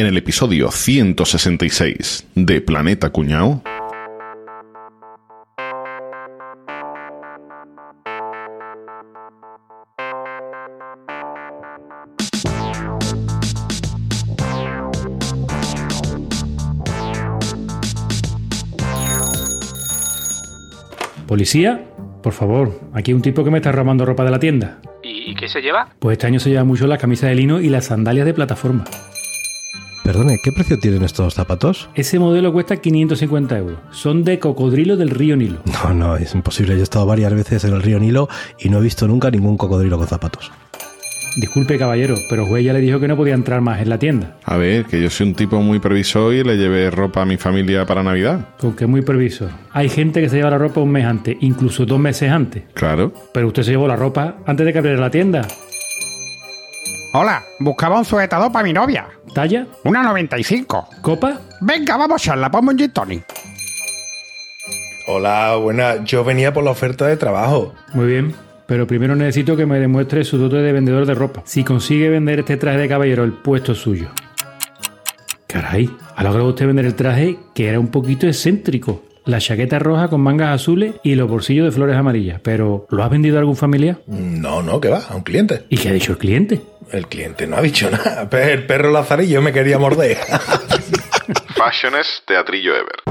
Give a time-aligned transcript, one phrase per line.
[0.00, 3.62] en el episodio 166 de Planeta Cuñao.
[21.26, 21.86] Policía,
[22.22, 24.80] por favor, aquí hay un tipo que me está robando ropa de la tienda.
[25.02, 25.88] ¿Y qué se lleva?
[25.98, 28.84] Pues este año se lleva mucho las camisas de lino y las sandalias de plataforma.
[30.06, 31.90] Perdone, ¿qué precio tienen estos zapatos?
[31.96, 33.78] Ese modelo cuesta 550 euros.
[33.90, 35.58] Son de cocodrilo del río Nilo.
[35.82, 36.74] No, no, es imposible.
[36.74, 38.28] Yo he estado varias veces en el río Nilo
[38.60, 40.52] y no he visto nunca ningún cocodrilo con zapatos.
[41.40, 43.98] Disculpe, caballero, pero el juez ya le dijo que no podía entrar más en la
[43.98, 44.36] tienda.
[44.44, 47.36] A ver, que yo soy un tipo muy previsor y le llevé ropa a mi
[47.36, 48.50] familia para Navidad.
[48.60, 49.50] Con que muy previsor.
[49.72, 52.62] Hay gente que se lleva la ropa un mes antes, incluso dos meses antes.
[52.74, 53.12] Claro.
[53.34, 55.46] Pero usted se llevó la ropa antes de que abriera la tienda.
[57.18, 59.08] Hola, buscaba un sujetador para mi novia.
[59.34, 59.66] ¿Talla?
[59.84, 60.88] Una 95.
[61.00, 61.40] ¿Copa?
[61.62, 63.24] Venga, vamos a echarla, ponme un gin tonic.
[65.06, 66.04] Hola, buena.
[66.04, 67.72] Yo venía por la oferta de trabajo.
[67.94, 68.34] Muy bien.
[68.66, 71.40] Pero primero necesito que me demuestre su dote de vendedor de ropa.
[71.46, 74.08] Si consigue vender este traje de caballero, el puesto es suyo.
[75.46, 79.04] Caray, ha logrado usted vender el traje que era un poquito excéntrico.
[79.24, 82.40] La chaqueta roja con mangas azules y los bolsillos de flores amarillas.
[82.42, 84.00] Pero, ¿lo ha vendido a algún familiar?
[84.06, 85.64] No, no, que va, a un cliente.
[85.70, 86.60] ¿Y qué ha dicho el cliente?
[86.92, 88.28] El cliente no ha dicho nada.
[88.42, 90.16] El perro Lazarillo me quería morder.
[91.56, 93.02] Fashiones Teatrillo Ever.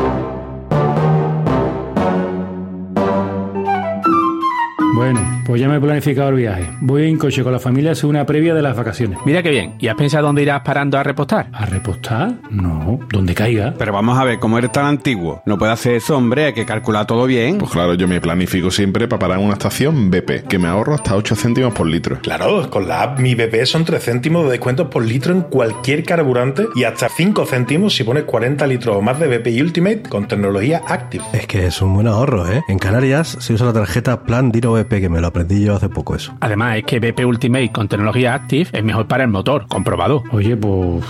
[4.96, 6.70] Bueno, pues ya me he planificado el viaje.
[6.82, 9.20] Voy en coche con la familia a hacer una previa de las vacaciones.
[9.26, 9.76] Mira qué bien.
[9.80, 11.48] ¿Y has pensado dónde irás parando a repostar?
[11.54, 12.34] ¿A repostar?
[12.50, 13.74] No, donde caiga.
[13.78, 16.66] Pero vamos a ver, como eres tan antiguo, no puede hacer eso, hombre, hay que
[16.66, 17.58] calcular todo bien.
[17.60, 20.96] Pues claro, yo me planifico siempre para parar en una estación BP, que me ahorro
[20.96, 22.20] hasta 8 céntimos por litro.
[22.22, 26.04] claro, con la app Mi BP son 3 céntimos de descuentos por litro en cualquier
[26.04, 30.28] carburante y hasta 5 céntimos si pones 40 litros o más de BP Ultimate con
[30.28, 31.24] tecnología Active.
[31.34, 32.62] Es que es un buen ahorro, ¿eh?
[32.68, 35.90] En Canarias se usa la tarjeta Plan Dino BP, que me lo aprendí yo hace
[35.90, 36.34] poco eso.
[36.40, 40.24] Además, es que BP Ultimate con tecnología Active es mejor para el motor, comprobado.
[40.32, 41.04] Oye, pues.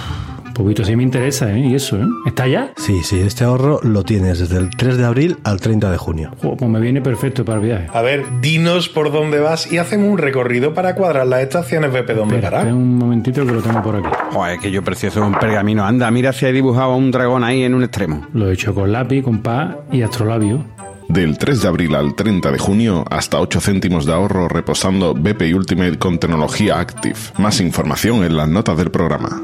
[0.55, 1.59] Poquito sí me interesa, ¿eh?
[1.59, 2.05] Y eso, ¿eh?
[2.25, 2.71] ¿Está ya?
[2.77, 6.31] Sí, sí, este ahorro lo tienes desde el 3 de abril al 30 de junio.
[6.41, 7.87] Jo, pues me viene perfecto para el viaje.
[7.93, 12.11] A ver, dinos por dónde vas y hacemos un recorrido para cuadrar las estaciones BP
[12.15, 12.73] donde Espera, parar.
[12.73, 14.07] un momentito que lo tengo por aquí.
[14.31, 15.83] Joder, que yo precioso un pergamino.
[15.83, 18.25] Anda, mira si he dibujado un dragón ahí en un extremo.
[18.33, 20.63] Lo he hecho con lápiz, compás y astrolabio.
[21.07, 25.53] Del 3 de abril al 30 de junio, hasta 8 céntimos de ahorro reposando BP
[25.53, 27.15] Ultimate con tecnología Active.
[27.37, 29.41] Más información en las notas del programa.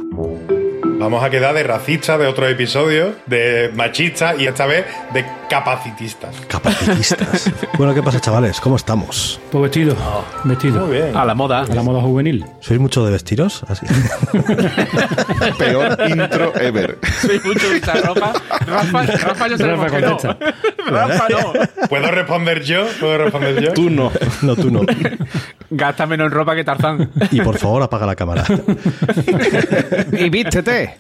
[0.99, 6.33] Vamos a quedar de racistas de otro episodio, de machistas y esta vez de capacitistas.
[6.47, 7.51] Capacitistas.
[7.77, 8.61] bueno, ¿qué pasa, chavales?
[8.61, 9.37] ¿Cómo estamos?
[9.51, 9.97] Pues vestido.
[10.45, 10.85] vestido.
[10.87, 11.17] Muy bien.
[11.17, 11.63] A la moda.
[11.63, 12.45] A la moda juvenil.
[12.61, 13.61] ¿Sois mucho de vestiros?
[13.67, 13.85] Así.
[15.57, 16.97] Peor intro ever.
[17.19, 18.31] Soy mucho de esta ropa.
[18.65, 20.17] Rafa, Rafa ya sabemos Rafa que no.
[20.85, 21.87] Rafa no.
[21.89, 22.87] ¿Puedo responder yo?
[23.01, 23.73] ¿Puedo responder yo?
[23.73, 24.09] Tú no.
[24.43, 24.83] no, tú no.
[25.69, 27.09] Gasta menos en ropa que Tarzán.
[27.31, 28.45] Y por favor, apaga la cámara.
[30.13, 30.97] Y vístete.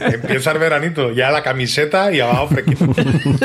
[0.00, 2.86] Empieza el veranito, ya la camiseta y abajo fresquito.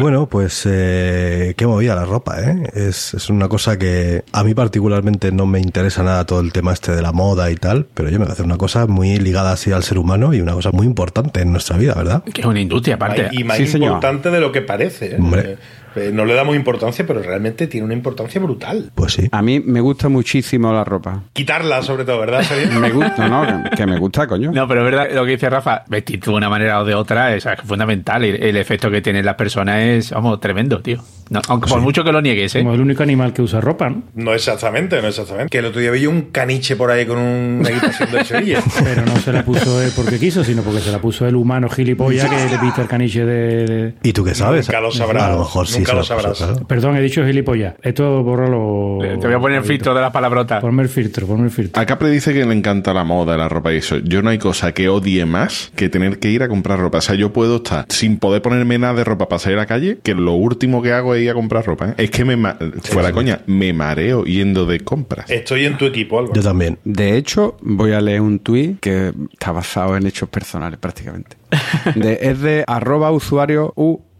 [0.00, 2.62] Bueno, pues eh, qué movida la ropa, ¿eh?
[2.74, 6.72] Es, es una cosa que a mí particularmente no me interesa nada todo el tema
[6.72, 9.18] este de la moda y tal, pero yo me voy a hacer una cosa muy
[9.18, 12.22] ligada así al ser humano y una cosa muy importante en nuestra vida, ¿verdad?
[12.22, 13.28] Que es una industria aparte.
[13.32, 13.88] y más Sí, señor.
[13.88, 15.06] importante de lo que parece.
[15.12, 15.16] ¿eh?
[15.18, 15.58] Hombre.
[15.96, 18.90] Eh, no le damos importancia, pero realmente tiene una importancia brutal.
[18.94, 19.28] Pues sí.
[19.32, 21.22] A mí me gusta muchísimo la ropa.
[21.32, 22.44] Quitarla, sobre todo, ¿verdad?
[22.80, 23.64] Me gusta, ¿no?
[23.64, 24.52] Que, que me gusta, coño.
[24.52, 27.34] No, pero es verdad lo que dice Rafa, vestirte de una manera o de otra
[27.34, 28.24] es, es fundamental.
[28.24, 31.02] El, el efecto que tienen las personas es, vamos, tremendo, tío.
[31.30, 32.58] No, aunque por mucho que lo niegues, ¿eh?
[32.58, 34.02] Como el único animal que usa ropa, ¿no?
[34.14, 35.48] No exactamente, no exactamente.
[35.48, 38.60] Que el otro día vi un caniche por ahí con una equipación de Sevilla.
[38.82, 41.68] Pero no se la puso él porque quiso, sino porque se la puso el humano
[41.68, 43.64] gilipollas que le viste el caniche de...
[43.66, 44.66] de- ¿Y tú qué sabes?
[44.68, 45.22] Nunca lo sabrás.
[45.22, 45.79] A lo mejor sí.
[45.80, 46.42] Nunca lo sabrás.
[46.66, 47.74] Perdón, he dicho gilipollas.
[47.82, 48.98] Esto bórralo.
[49.04, 50.60] Eh, Te voy a poner el filtro de las palabrotas.
[50.60, 51.80] Ponme el filtro, ponme el filtro.
[51.80, 53.98] A Capri dice que le encanta la moda, la ropa y eso.
[53.98, 56.98] Yo no hay cosa que odie más que tener que ir a comprar ropa.
[56.98, 59.66] O sea, yo puedo estar sin poder ponerme nada de ropa para salir a la
[59.66, 61.90] calle, que lo último que hago es ir a comprar ropa.
[61.90, 61.94] ¿eh?
[61.98, 62.36] Es que me,
[62.82, 65.30] fuera coña, me mareo yendo de compras.
[65.30, 66.34] Estoy en tu equipo, Álvaro.
[66.34, 66.78] Yo también.
[66.84, 71.36] De hecho, voy a leer un tuit que está basado en hechos personales prácticamente.
[71.96, 73.72] De- es de arroba usuario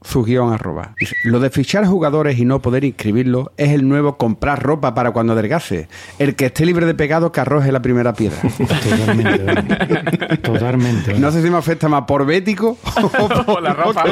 [0.02, 0.94] su guion arroba.
[0.99, 5.12] Dice, lo de fichar jugadores y no poder inscribirlos es el nuevo comprar ropa para
[5.12, 5.88] cuando adelgace.
[6.19, 8.38] El que esté libre de pegado que arroje la primera piedra.
[8.82, 9.38] Totalmente.
[9.44, 10.41] ¿verdad?
[10.41, 11.06] Totalmente.
[11.08, 11.20] ¿verdad?
[11.20, 13.08] No sé si me afecta más por bético o
[13.44, 14.05] por la ropa.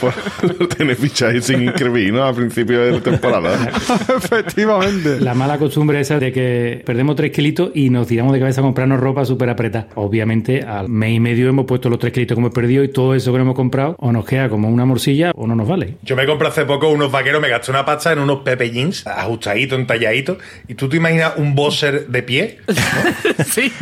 [0.00, 2.24] Por tener fichaje sin inscribir, ¿no?
[2.24, 3.52] A principio de temporada.
[4.16, 5.20] Efectivamente.
[5.20, 8.64] La mala costumbre esa de que perdemos tres kilitos y nos tiramos de cabeza a
[8.64, 9.88] comprarnos ropa súper apretada.
[9.94, 13.14] Obviamente, al mes y medio hemos puesto los tres kilitos que hemos perdido y todo
[13.14, 15.96] eso que no hemos comprado o nos queda como una morcilla o no nos vale.
[16.02, 19.06] Yo me compré hace poco unos vaqueros, me gasté una pasta en unos Pepe Jeans,
[19.06, 20.38] ajustaditos, entalladitos.
[20.68, 22.58] Y tú te imaginas un boxer de pie.
[23.46, 23.72] sí.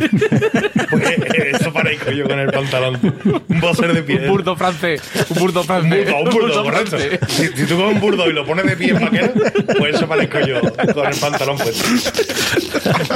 [0.89, 1.17] Pues
[1.59, 2.99] eso parezco yo con el pantalón.
[3.47, 4.19] Un boxer de pie.
[4.21, 5.01] Un burdo francés.
[5.29, 6.05] Un burdo Un francés.
[6.05, 6.97] burdo, un burdo, correcto.
[6.97, 7.19] francés.
[7.29, 9.31] Si, si tú coges un burdo y lo pones de pie en vaquero,
[9.77, 10.59] pues eso parezco yo
[10.93, 11.87] con el pantalón puesto.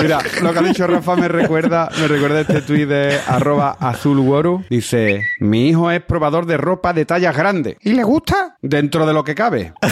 [0.01, 4.63] Mira, lo que ha dicho Rafa me recuerda, me recuerda este tuit de arroba azulworu.
[4.69, 7.75] Dice, mi hijo es probador de ropa de tallas grandes.
[7.81, 8.57] ¿Y le gusta?
[8.61, 9.73] Dentro de lo que cabe.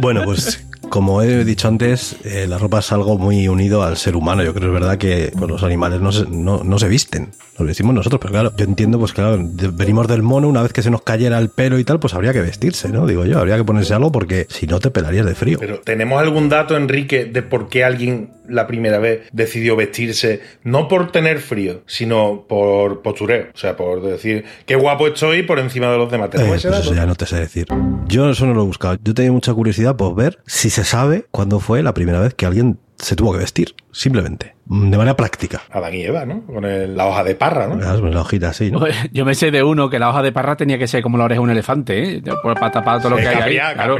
[0.00, 4.16] Bueno, pues como he dicho antes, eh, la ropa es algo muy unido al ser
[4.16, 4.42] humano.
[4.42, 7.30] Yo creo que es verdad que pues, los animales no se, no, no se visten,
[7.58, 9.38] nos vestimos nosotros, pero claro, yo entiendo, pues claro,
[9.72, 12.32] venimos del mono, una vez que se nos cayera el pelo y tal, pues habría
[12.32, 13.06] que vestirse, ¿no?
[13.06, 15.58] Digo yo, habría que ponerse algo porque si no te pelarías de frío.
[15.58, 20.88] Pero ¿tenemos algún dato, Enrique, de por qué alguien la primera vez decidió vestirse no
[20.88, 23.48] por tener frío, sino por postureo?
[23.54, 26.28] O sea, por decir qué guapo estoy por encima de los demás.
[26.28, 27.66] Eh, ¿Tenemos pues eso ya no te sé decir.
[28.06, 28.96] Yo eso no lo he buscado.
[29.02, 32.46] Yo tenía mucha curiosidad por ver si se sabe cuándo fue la primera vez que
[32.46, 35.62] alguien se tuvo que vestir, simplemente, de manera práctica.
[35.70, 36.44] Adán y Eva, ¿no?
[36.46, 37.76] Con el- la hoja de parra, ¿no?
[37.76, 38.80] Verás, pues La hojita así, ¿no?
[39.12, 41.24] Yo me sé de uno que la hoja de parra tenía que ser como la
[41.26, 42.22] oreja de un elefante, ¿eh?
[42.42, 43.74] Por- Para tapar todo lo Eh, que hay ahí.
[43.74, 43.98] Claro.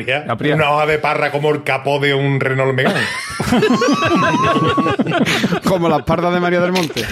[0.54, 2.98] Una hoja de parra como el capó de un Renault Megane.
[5.64, 7.02] Como las pardas de María del Monte.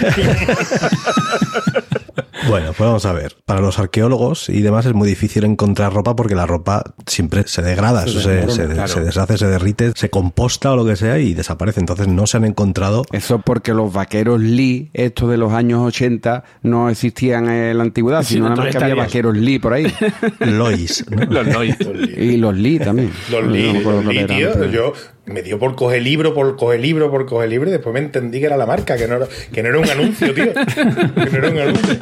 [2.49, 3.35] Bueno, pues vamos a ver.
[3.45, 7.61] Para los arqueólogos y demás es muy difícil encontrar ropa porque la ropa siempre se
[7.61, 8.87] degrada, eso se, se- claro.
[8.87, 11.79] se deshace, se derrite, se composta o lo que sea y desaparece.
[11.79, 16.43] Entonces no se han encontrado Eso porque los vaqueros Lee, estos de los años 80,
[16.63, 19.73] no existían en la antigüedad, Sí, sino no, nada más que había vaqueros Lee por
[19.73, 19.91] ahí.
[20.39, 21.05] Lois.
[21.09, 21.25] ¿no?
[21.29, 21.75] Los Lois.
[22.17, 23.11] Y los Lee también.
[23.31, 24.71] Los No Lee, los.
[24.71, 24.93] Yo
[25.27, 28.39] me dio por coger libro, por coger libro, por coger libro y después me entendí
[28.39, 30.53] que era la marca, que no era, que no era un anuncio, tío.
[30.53, 31.97] Que no era un anuncio.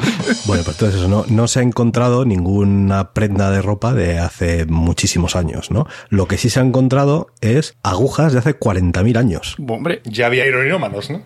[0.45, 4.65] Bueno, pues entonces eso, no, no se ha encontrado ninguna prenda de ropa de hace
[4.65, 5.87] muchísimos años, ¿no?
[6.09, 9.55] Lo que sí se ha encontrado es agujas de hace 40.000 años.
[9.67, 11.23] Hombre, Ya había ironómanos, ¿no?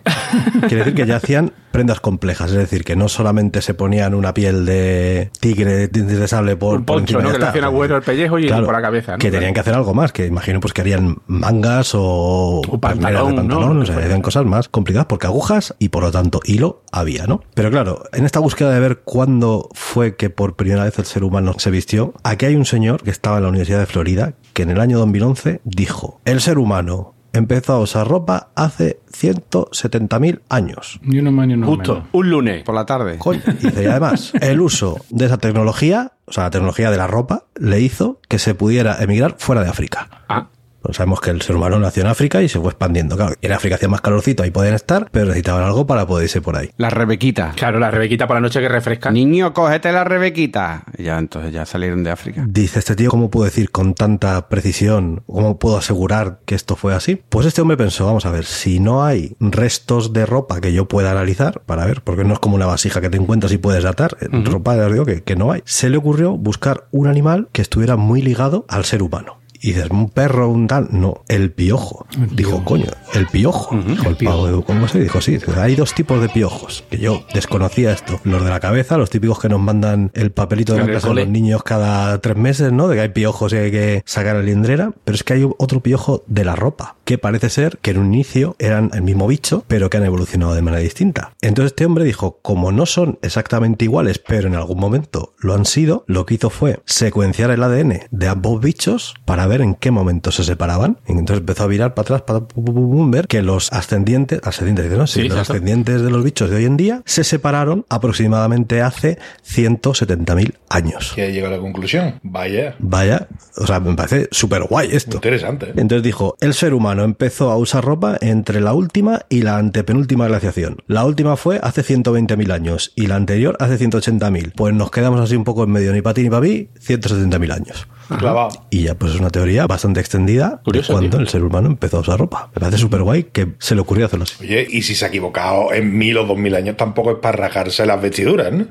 [0.60, 4.34] Quiere decir que ya hacían prendas complejas, es decir, que no solamente se ponían una
[4.34, 7.32] piel de tigre, de sable por, Un por poncho, encima y ¿no?
[7.32, 9.18] Que le hacían agujero al pellejo y por la cabeza, ¿no?
[9.18, 12.78] Que tenían que hacer algo más, que imagino pues que harían mangas o O de
[12.78, 17.26] pantalón, o sea, hacían cosas más complicadas porque agujas y por lo tanto hilo había,
[17.26, 17.42] ¿no?
[17.54, 21.24] Pero claro, en esta búsqueda de ver cuándo fue que por primera vez el ser
[21.24, 24.62] humano se vistió, aquí hay un señor que estaba en la Universidad de Florida que
[24.62, 31.00] en el año 2011 dijo, el ser humano empezó a usar ropa hace 170.000 años.
[31.02, 32.08] Ni uno más ni uno justo, menos.
[32.12, 32.64] un lunes.
[32.64, 33.18] Por la tarde.
[33.18, 37.06] Coño, dice, y además, el uso de esa tecnología, o sea, la tecnología de la
[37.06, 40.08] ropa, le hizo que se pudiera emigrar fuera de África.
[40.28, 40.48] Ah,
[40.82, 43.16] Pues sabemos que el ser humano nació en África y se fue expandiendo.
[43.16, 46.40] Claro, en África hacía más calorcito, ahí podían estar, pero necesitaban algo para poder irse
[46.40, 46.70] por ahí.
[46.76, 47.52] La Rebequita.
[47.56, 49.10] claro, la rebequita por la noche que refresca.
[49.10, 50.84] Niño, cógete la Rebequita.
[50.96, 52.44] Y ya, entonces ya salieron de África.
[52.46, 55.22] Dice este tío, ¿cómo puedo decir con tanta precisión?
[55.26, 57.20] ¿Cómo puedo asegurar que esto fue así?
[57.28, 60.88] Pues este hombre pensó, vamos a ver, si no hay restos de ropa que yo
[60.88, 63.84] pueda analizar para ver, porque no es como una vasija que te encuentras y puedes
[63.84, 65.62] datar, en ropa ya os digo que, que no hay.
[65.64, 69.39] Se le ocurrió buscar un animal que estuviera muy ligado al ser humano.
[69.62, 70.88] Y dices, un perro, un tal.
[70.90, 72.06] No, el piojo.
[72.32, 73.76] Dijo, coño, el piojo.
[73.76, 75.20] Dijo el pavo, ¿cómo se dijo?
[75.20, 78.20] Sí, hay dos tipos de piojos, que yo desconocía esto.
[78.24, 81.14] Los de la cabeza, los típicos que nos mandan el papelito de la casa de
[81.14, 82.88] los niños cada tres meses, ¿no?
[82.88, 84.92] De que hay piojos y hay que sacar la liendrera.
[85.04, 88.14] Pero es que hay otro piojo de la ropa, que parece ser que en un
[88.14, 91.34] inicio eran el mismo bicho, pero que han evolucionado de manera distinta.
[91.42, 95.66] Entonces este hombre dijo, como no son exactamente iguales, pero en algún momento lo han
[95.66, 99.90] sido, lo que hizo fue secuenciar el ADN de ambos bichos para ver en qué
[99.90, 100.96] momento se separaban.
[101.06, 104.40] Entonces empezó a virar para atrás, para pum, pum, pum, pum, ver que los ascendientes,
[104.44, 105.06] ascendientes, dice, ¿no?
[105.06, 105.52] Sí, Sí, los exacto.
[105.54, 111.12] ascendientes de los bichos de hoy en día se separaron aproximadamente hace 170.000 años.
[111.14, 112.20] Que llegó a la conclusión.
[112.22, 115.16] Vaya, Vaya, o sea, me parece súper guay esto.
[115.16, 115.66] interesante.
[115.66, 115.72] ¿eh?
[115.76, 120.26] Entonces dijo, el ser humano empezó a usar ropa entre la última y la antepenúltima
[120.28, 120.78] glaciación.
[120.86, 124.52] La última fue hace 120.000 años y la anterior hace 180.000.
[124.54, 127.52] Pues nos quedamos así un poco en medio, ni para ti ni para mí, 170.000
[127.52, 127.86] años.
[128.18, 128.48] Clavado.
[128.70, 131.20] Y ya pues es una teoría bastante extendida Curioso, de cuando tío.
[131.20, 132.50] el ser humano empezó a usar ropa.
[132.54, 134.34] Me parece súper guay que se le ocurrió hacerlo así.
[134.44, 137.36] Oye, y si se ha equivocado en mil o dos mil años, tampoco es para
[137.36, 138.66] rajarse las vestiduras, ¿no?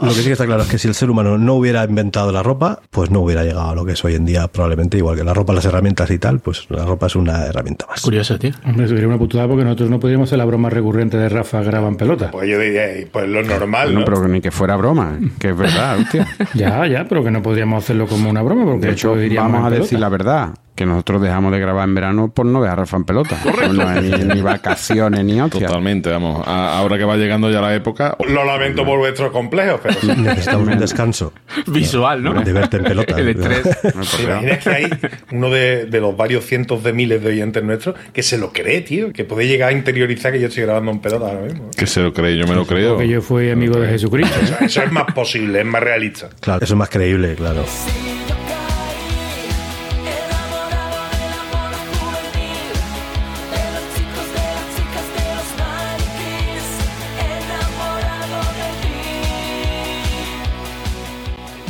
[0.00, 2.30] Lo que sí que está claro es que si el ser humano no hubiera inventado
[2.32, 5.16] la ropa, pues no hubiera llegado a lo que es hoy en día, probablemente igual
[5.16, 8.00] que la ropa, las herramientas y tal, pues la ropa es una herramienta más.
[8.02, 8.52] Curioso, tío.
[8.64, 11.88] Hombre, sería una putada porque nosotros no podríamos hacer la broma recurrente de Rafa graba
[11.88, 12.30] en pelota.
[12.30, 14.04] Pues yo diría, pues lo normal, No, ¿no?
[14.04, 16.28] pero ni que fuera broma, que es verdad, hostia.
[16.54, 19.70] Ya, ya, pero que no podríamos hacerlo como una broma porque De hecho, vamos a
[19.70, 22.96] decir la verdad, que nosotros dejamos de grabar en verano por no ver a Rafa
[22.96, 23.36] en pelota.
[23.42, 25.66] Pues no hay ni, ni vacaciones ni hostia.
[25.68, 26.42] Totalmente, vamos.
[26.46, 30.08] A- ahora que va llegando ya la época, Lo lamento por vuestros complejos, pero sí.
[30.16, 31.32] Necesitamos un descanso
[31.66, 32.34] Visual, ¿no?
[32.42, 33.18] de verte en pelota.
[33.18, 33.64] El estrés.
[33.94, 34.90] No, ¿Te imaginas que hay
[35.32, 38.80] uno de, de los varios cientos de miles de oyentes nuestros que se lo cree,
[38.80, 39.12] tío?
[39.12, 41.70] Que puede llegar a interiorizar que yo estoy grabando en pelota ahora mismo.
[41.76, 42.94] que se lo cree, yo me lo creo.
[42.94, 44.34] Porque yo fui amigo de Jesucristo.
[44.42, 46.28] Eso, eso es más posible, es más realista.
[46.40, 47.64] Claro, eso es más creíble, claro.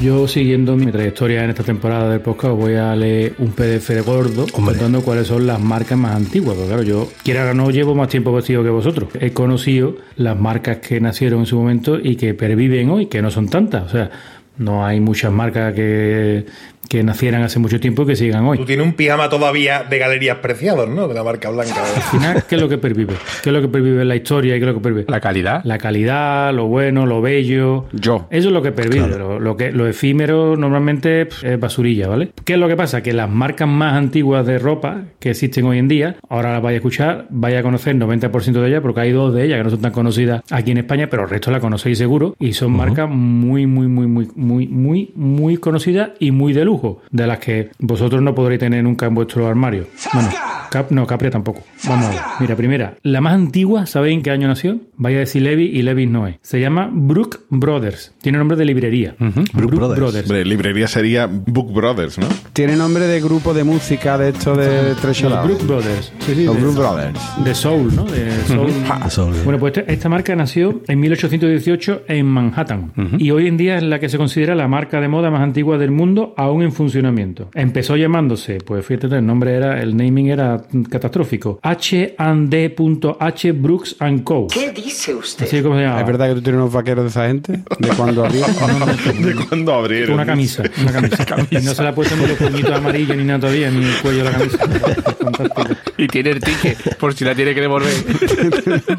[0.04, 3.88] Yo, siguiendo mi trayectoria en esta temporada del podcast, os voy a leer un PDF
[3.88, 4.74] de gordo Hombre.
[4.74, 6.56] contando cuáles son las marcas más antiguas.
[6.56, 9.08] Porque claro, yo, quiera que no, llevo más tiempo vestido que vosotros.
[9.18, 13.30] He conocido las marcas que nacieron en su momento y que perviven hoy, que no
[13.30, 13.84] son tantas.
[13.84, 14.10] O sea,
[14.58, 16.44] no hay muchas marcas que,
[16.88, 18.58] que nacieran hace mucho tiempo y que sigan Tú hoy.
[18.64, 21.08] tienes un pijama todavía de galerías preciados, ¿no?
[21.08, 21.74] De la marca blanca.
[21.82, 23.14] Al final, ¿qué es lo que pervive?
[23.42, 25.04] ¿Qué es lo que pervive en la historia y qué es lo que pervive?
[25.08, 25.62] La calidad.
[25.64, 27.86] La calidad, lo bueno, lo bello.
[27.92, 28.26] Yo.
[28.30, 29.08] Eso es lo que pervive.
[29.08, 32.30] Lo, lo que, lo efímero normalmente pff, es basurilla, ¿vale?
[32.44, 33.02] ¿Qué es lo que pasa?
[33.02, 36.74] Que las marcas más antiguas de ropa que existen hoy en día, ahora las vais
[36.74, 39.70] a escuchar, vais a conocer 90% de ellas, porque hay dos de ellas que no
[39.70, 42.34] son tan conocidas aquí en España, pero el resto la conocéis seguro.
[42.38, 46.73] Y son marcas muy, muy, muy, muy, muy, muy, muy conocidas y muy de lujo,
[47.10, 49.86] de las que vosotros no podréis tener nunca en vuestro armario.
[50.12, 50.28] Bueno,
[50.70, 51.62] Cap, no, Capri tampoco.
[51.86, 52.18] Vamos a ver.
[52.40, 54.78] Mira, primera, la más antigua, ¿sabéis en qué año nació?
[54.96, 56.36] Vaya a decir Levi y Levis no es.
[56.42, 58.12] Se llama Brook Brothers.
[58.20, 59.14] Tiene nombre de librería.
[59.52, 60.22] Brook Brothers.
[60.24, 62.26] Hombre, librería sería Book Brothers, ¿no?
[62.52, 65.44] Tiene nombre de grupo de música de esto de tres Los.
[65.46, 66.12] Brook Brothers.
[66.20, 67.20] Sí, sí, Los de- Brook Brothers.
[67.44, 68.04] De Soul, ¿no?
[68.04, 68.70] De Soul.
[69.06, 73.76] Eso, Bueno, pues este- esta marca nació en 1818 en Manhattan y hoy en día
[73.76, 76.72] es la que se considera la marca de moda más antigua del mundo aún en
[76.72, 77.50] funcionamiento.
[77.54, 84.46] Empezó llamándose, pues fíjate, el nombre era, el naming era catastrófico, H&D.H Brooks Co.
[84.52, 85.46] ¿Qué dice usted?
[85.46, 86.00] Así es como se llamaba.
[86.00, 87.60] ¿Es verdad que tú tienes unos vaqueros de esa gente?
[87.78, 88.44] ¿De cuando abrió?
[89.20, 90.14] ¿De cuándo abrieron?
[90.14, 91.24] Una camisa, una camisa.
[91.50, 93.96] Y no se le ha puesto ni los puñitos amarillos ni nada todavía, ni el
[94.02, 94.58] cuello de la camisa.
[95.96, 97.92] Y tiene el ticket, por si la tiene que devolver.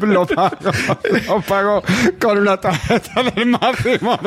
[0.00, 0.56] lo pago,
[1.26, 1.82] lo pago
[2.20, 4.18] con una tarjeta del máximo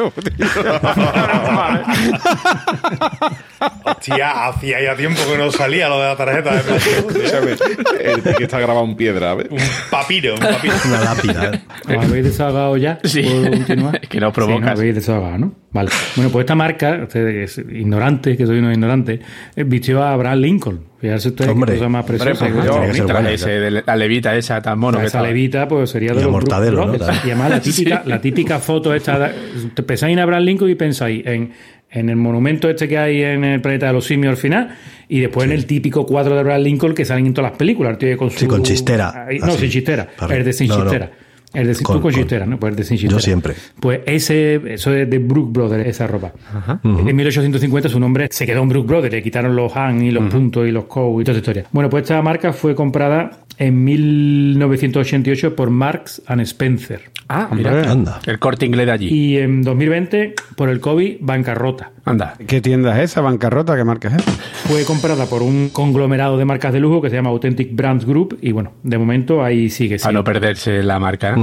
[3.83, 6.59] Hostia, hacía ya tiempo que no salía lo de la tarjeta de.
[6.77, 7.51] Escúchame,
[8.01, 9.47] el que está grabado en piedra, ¿ves?
[9.49, 9.59] Un
[9.91, 10.73] papiro, un papiro.
[10.87, 11.51] una lápida.
[11.53, 11.97] ¿eh?
[11.97, 12.99] ¿Os habéis desahogado ya?
[13.03, 13.21] Sí.
[13.23, 13.99] ¿Puedo continuar?
[14.09, 14.79] Que nos Sí, no, provocas.
[14.79, 15.53] habéis desahogado, ¿no?
[15.71, 15.89] Vale.
[16.15, 19.19] Bueno, pues esta marca, ustedes ignorantes, que soy unos ignorantes,
[19.55, 20.85] eh, vistió a Abraham Lincoln.
[20.99, 21.73] Fíjense ustedes Hombre.
[21.73, 22.39] qué cosa más Hombre, preciosa.
[22.45, 24.79] pues que yo, tiene que ser mi buena, traje ese de la levita esa tan
[24.79, 25.27] mono que esa estaba.
[25.27, 26.95] levita, pues sería de Y los Mortadelo, ¿no?
[26.95, 29.31] Y además la típica, la típica foto esta,
[29.85, 31.51] pensáis en Abraham Lincoln y pensáis en,
[31.91, 34.75] en el monumento este que hay en el planeta de los simios al final,
[35.07, 37.93] y después en el típico cuadro de Abraham Lincoln que salen en todas las películas,
[37.93, 38.39] el tío con su...
[38.39, 39.25] Sí, con chistera.
[39.27, 40.07] Ahí- no, sin chistera.
[40.29, 40.75] El de sin no.
[40.81, 41.11] chistera.
[41.53, 42.59] El de, Con- tú con con- chistera, ¿no?
[42.59, 43.17] Pues el de sin chistera.
[43.17, 43.55] Yo siempre.
[43.79, 46.31] Pues ese, eso es de Brook Brothers, esa ropa.
[46.83, 50.31] En 1850 su nombre se quedó en Brook Brothers, le quitaron los Han y los
[50.31, 51.65] puntos y los Co y toda esa historia.
[51.71, 57.01] Bueno, pues esta marca fue comprada en 1988 por Marks and Spencer.
[57.27, 57.91] Ah, mira.
[57.91, 58.19] Anda.
[58.25, 59.07] El corte inglés de allí.
[59.07, 61.91] Y en 2020, por el COVID, bancarrota.
[62.05, 62.35] Anda.
[62.47, 63.21] ¿Qué tienda es esa?
[63.21, 63.75] ¿Bancarrota?
[63.75, 64.31] ¿Qué marca es esa?
[64.67, 68.37] Fue comprada por un conglomerado de marcas de lujo que se llama Authentic Brands Group
[68.41, 69.95] y bueno, de momento ahí sigue.
[69.95, 70.19] A siendo.
[70.19, 71.35] no perderse la marca.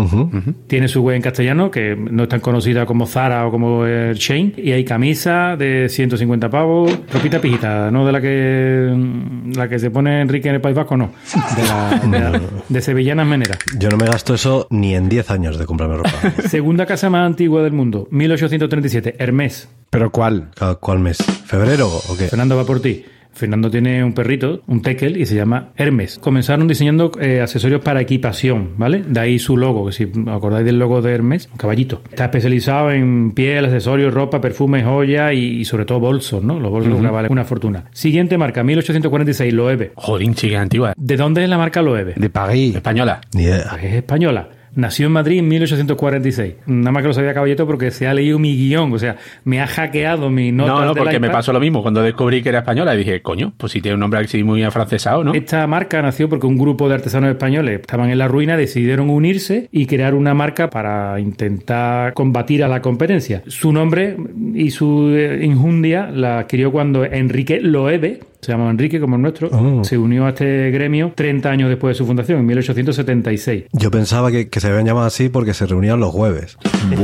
[0.67, 4.15] Tiene su web en castellano, que no es tan conocida como Zara o como el
[4.17, 4.55] Shane.
[4.57, 9.91] Y hay camisa de 150 pavos, ropita pijita, no de la que la que se
[9.91, 11.11] pone Enrique en el País Vasco, no.
[11.57, 13.59] De, la, de, la- de sevillanas meneras.
[13.79, 16.11] Yo no me gasto eso ni en 10 años de comprarme ropa.
[16.49, 19.69] Segunda casa más antigua del mundo, 1837, Hermès.
[19.97, 20.49] ¿Pero cuál?
[20.55, 21.17] ¿Cada- ¿Cuál mes?
[21.47, 22.25] ¿Febrero o qué?
[22.29, 23.03] Fernando va por ti.
[23.33, 26.19] Fernando tiene un perrito, un tekel, y se llama Hermes.
[26.19, 29.03] Comenzaron diseñando eh, accesorios para equipación, ¿vale?
[29.07, 32.03] De ahí su logo, que si os acordáis del logo de Hermes, un caballito.
[32.11, 36.59] Está especializado en piel, accesorios, ropa, perfumes, joyas y, y sobre todo bolsos, ¿no?
[36.61, 37.85] Los bolsos valen una fortuna.
[37.93, 39.93] Siguiente marca, 1846, Loewe.
[39.97, 40.93] Jodín, chica antigua.
[40.97, 42.15] ¿De dónde es la marca Loewe?
[42.17, 42.75] De París.
[42.77, 43.21] Española.
[43.35, 43.77] Ni idea.
[43.83, 44.49] Es española.
[44.77, 46.55] Nació en Madrid en 1846.
[46.67, 49.61] Nada más que lo sabía Caballeto porque se ha leído mi guion, o sea, me
[49.61, 50.71] ha hackeado mi nota.
[50.71, 53.73] No, no, porque me pasó lo mismo cuando descubrí que era española dije, coño, pues
[53.73, 55.33] si tiene un nombre así muy afrancesado, ¿no?
[55.33, 59.69] Esta marca nació porque un grupo de artesanos españoles estaban en la ruina, decidieron unirse
[59.73, 63.43] y crear una marca para intentar combatir a la competencia.
[63.47, 64.17] Su nombre
[64.55, 69.49] y su eh, injundia la adquirió cuando Enrique Loewe, se llamaba Enrique como el nuestro,
[69.53, 69.85] Oh.
[69.85, 73.65] se unió a este gremio 30 años después de su fundación, en 1876.
[73.73, 76.57] Yo pensaba que, que se habían llamado así porque se reunían los jueves.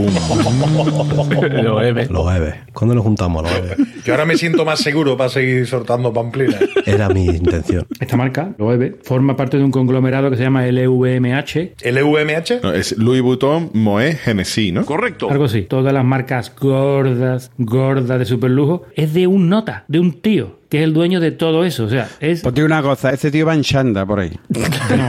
[1.62, 2.06] Lo Eve.
[2.10, 2.54] Los jueves.
[2.72, 3.76] ¿Cuándo nos juntamos los jueves?
[4.04, 6.60] Yo ahora me siento más seguro para seguir soltando pamplinas.
[6.86, 7.86] Era mi intención.
[8.00, 12.60] Esta marca, Loewe, forma parte de un conglomerado que se llama LVMH, ¿LVMH?
[12.62, 14.84] No, es Louis Vuitton, Moet, Genesis, ¿no?
[14.84, 15.30] Correcto.
[15.30, 15.62] Algo así.
[15.62, 20.78] Todas las marcas gordas, gordas de superlujo, es de un nota, de un tío, que
[20.78, 21.84] es el dueño de todo eso.
[21.84, 22.42] O sea, es.
[22.54, 24.32] Digo una cosa, ese tío va en chanda por ahí.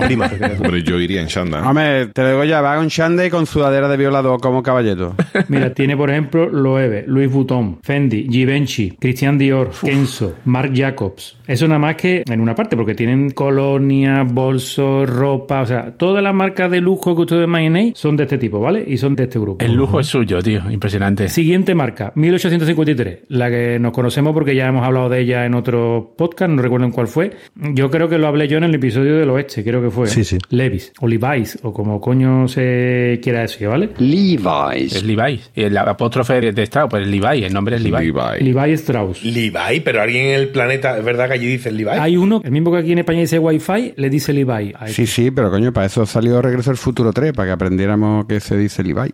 [0.05, 0.29] Prima.
[0.59, 1.65] Hombre, yo iría en Shanda.
[1.65, 5.15] Hombre, te lo digo ya, va con chanda y con sudadera de violador como caballero.
[5.47, 11.37] Mira, tiene por ejemplo Loewe, Louis Vuitton, Fendi, Givenchy, Christian Dior, Kenzo, Marc Jacobs.
[11.47, 16.21] Eso nada más que en una parte, porque tienen colonias, bolsos, ropa, o sea, todas
[16.21, 18.83] las marcas de lujo que ustedes imaginéis son de este tipo, ¿vale?
[18.85, 19.63] Y son de este grupo.
[19.63, 20.69] El lujo es suyo, tío.
[20.69, 21.29] Impresionante.
[21.29, 26.13] Siguiente marca, 1853, la que nos conocemos porque ya hemos hablado de ella en otro
[26.17, 27.31] podcast, no recuerdo en cuál fue.
[27.55, 30.07] Yo creo que lo hablé yo en el episodio del oeste, creo que fue.
[30.07, 30.37] Sí, sí.
[30.49, 33.89] Levis, o Levi's, o como coño se quiera decir, ¿vale?
[33.97, 34.95] Levi's.
[34.95, 35.41] Es Levi.
[35.55, 37.43] Y el apóstrofe de Strauss, pues es Levi.
[37.43, 38.11] El nombre es Levi.
[38.11, 38.51] Levi.
[38.51, 39.23] Levi Strauss.
[39.23, 41.91] Levi, pero alguien en el planeta, ¿es verdad que allí dicen Levi?
[41.91, 44.73] Hay uno, el mismo que aquí en España dice Wi-Fi, le dice Levi.
[44.87, 48.39] Sí, sí, pero coño, para eso salió Regreso al Futuro 3, para que aprendiéramos que
[48.39, 49.11] se dice Levi.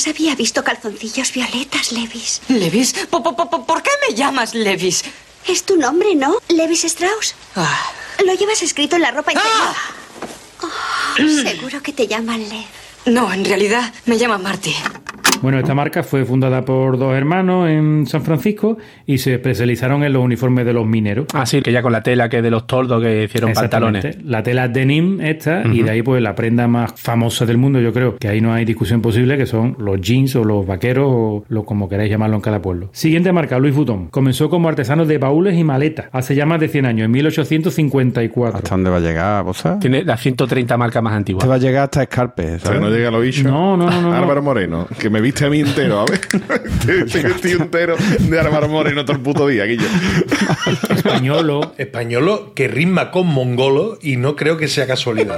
[0.00, 2.40] Jamás había visto calzoncillos violetas, Levis.
[2.48, 5.02] Levis, ¿por, por, por- por qué me llamas Levis?
[5.46, 6.38] Es tu nombre, ¿no?
[6.48, 7.34] Levis Strauss.
[7.54, 7.92] Ah,
[8.24, 9.74] Lo llevas escrito en la ropa interior.
[10.62, 11.16] Oh,
[11.50, 12.64] seguro que te llaman Lev.
[13.06, 14.74] no, en realidad me llaman Marty.
[15.42, 20.12] Bueno, esta marca fue fundada por dos hermanos en San Francisco y se especializaron en
[20.12, 21.26] los uniformes de los mineros.
[21.32, 24.22] Ah, sí, que ya con la tela que de los tordos que hicieron pantalones.
[24.24, 27.92] La tela denim esta y de ahí pues la prenda más famosa del mundo, yo
[27.92, 31.44] creo, que ahí no hay discusión posible, que son los jeans o los vaqueros o
[31.48, 32.90] lo como queráis llamarlo en cada pueblo.
[32.92, 34.08] Siguiente marca, Louis Vuitton.
[34.08, 38.58] Comenzó como artesano de baúles y maletas hace ya más de 100 años, en 1854.
[38.58, 39.78] ¿Hasta dónde va a llegar, Bosa?
[39.78, 41.48] Tiene las 130 marcas más Te antiguas.
[41.48, 42.80] va a llegar hasta Escarpe, Que ¿sabes?
[42.80, 43.20] no llega a lo.
[43.20, 44.14] No, no, no, no, no.
[44.14, 46.20] Álvaro Moreno, que me viste a mí entero, a ver.
[47.40, 49.86] Te entero de Álvaro Moreno todo el puto día, Guillo.
[50.90, 51.72] Españolo.
[51.78, 55.36] Españolo que rima con mongolo y no creo que sea casualidad.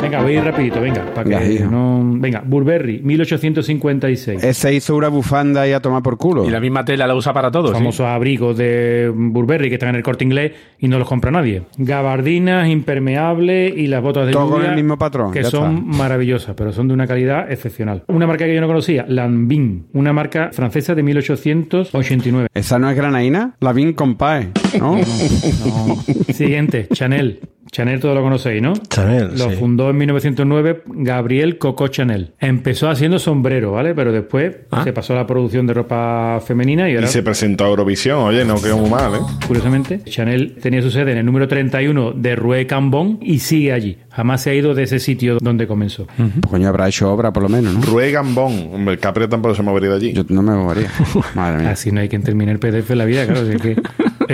[0.00, 2.02] Venga, voy a ir rapidito, venga, para Venga, que no...
[2.16, 4.44] Venga, Burberry, 1856.
[4.44, 6.44] Ese hizo una bufanda y a tomar por culo.
[6.44, 7.68] Y la misma tela la usa para todo.
[7.68, 7.74] sí.
[7.74, 11.62] famosos abrigos de Burberry que están en el corte inglés y no los compra nadie.
[11.76, 15.98] Gabardinas, impermeables y las botas de Todo con el mismo patrón, Que son está.
[15.98, 18.02] maravillosas, pero son de una calidad excepcional.
[18.08, 22.48] Una marca que yo no conocía, Lanvin, una marca francesa de 1889.
[22.54, 23.54] ¿Esa no es granaína?
[23.60, 24.96] La Vin Compae, ¿no?
[24.96, 25.96] No.
[26.32, 27.40] Siguiente, Chanel.
[27.72, 28.72] Chanel todo lo conocéis, ¿no?
[28.74, 29.56] Chanel, Lo sí.
[29.56, 32.32] fundó en 1909 Gabriel Coco Chanel.
[32.40, 33.94] Empezó haciendo sombrero, ¿vale?
[33.94, 34.82] Pero después Ah.
[34.84, 38.18] se pasó a la producción de ropa femenina y Y ahora se presentó a Eurovisión,
[38.18, 39.18] oye, no quedó muy mal, ¿eh?
[39.46, 43.98] Curiosamente, Chanel tenía su sede en el número 31 de Rue Cambon y sigue allí.
[44.10, 46.06] Jamás se ha ido de ese sitio donde comenzó.
[46.16, 47.80] Pues coño, habrá hecho obra por lo menos, ¿no?
[47.82, 48.70] Rue Gambón.
[48.74, 50.12] Hombre, el Capri tampoco se movería de allí.
[50.12, 50.90] Yo no me movería.
[51.34, 51.70] Madre mía.
[51.70, 53.40] Así no hay quien termine el PDF en la vida, claro.
[53.48, 53.76] así que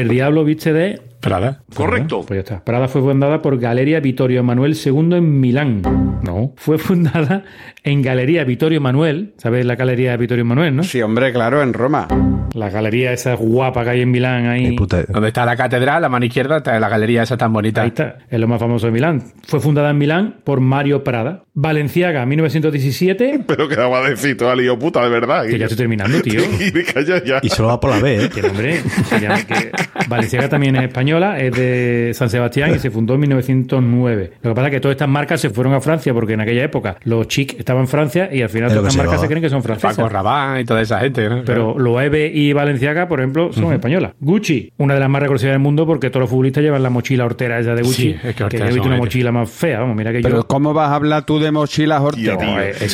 [0.00, 1.00] el diablo viste de...
[1.20, 1.62] Prada.
[1.74, 2.24] Correcto.
[2.26, 2.64] Pues ya está.
[2.64, 5.82] Prada fue fundada por Galería Vittorio Emanuel II en Milán.
[6.22, 6.52] No.
[6.56, 7.44] Fue fundada
[7.82, 9.34] en Galería Vittorio Emanuel.
[9.38, 10.82] ¿Sabes la Galería Vittorio Emanuel, no?
[10.84, 12.06] Sí, hombre, claro, en Roma.
[12.56, 14.74] La galería esa guapa que hay en Milán ahí.
[14.76, 17.82] Puta- Donde está la catedral, la mano izquierda, está la galería esa tan bonita.
[17.82, 19.22] Ahí está, es lo más famoso de Milán.
[19.46, 21.42] Fue fundada en Milán por Mario Prada.
[21.54, 23.40] Valenciaga, 1917.
[23.46, 25.46] Pero que va a decir toda lío puta, de verdad.
[25.46, 26.40] Que ya estoy terminando, tío.
[26.40, 27.40] Y me calla ya.
[27.42, 28.28] Y solo va por la B, ¿eh?
[28.28, 29.70] Que nombre, que ya- que
[30.08, 34.32] Valenciaga también es española, es de San Sebastián y se fundó en 1909.
[34.42, 36.64] Lo que pasa es que todas estas marcas se fueron a Francia porque en aquella
[36.64, 39.26] época los chic estaban en Francia y al final lo todas estas se marcas se
[39.26, 40.12] creen que son Paco francesas.
[40.12, 41.42] Rabanne y toda esa gente, ¿no?
[41.44, 44.12] Pero Loewe y Valenciaga, por ejemplo, son españolas.
[44.20, 47.24] Gucci, una de las más reconocidas del mundo porque todos los futbolistas llevan la mochila
[47.24, 47.94] hortera esa de Gucci.
[48.02, 50.36] Sí, es que hortera yo he visto una mochila más fea, vamos, mira que Pero
[50.38, 50.46] yo...
[50.46, 52.38] ¿cómo vas a hablar tú de mochilas horteras?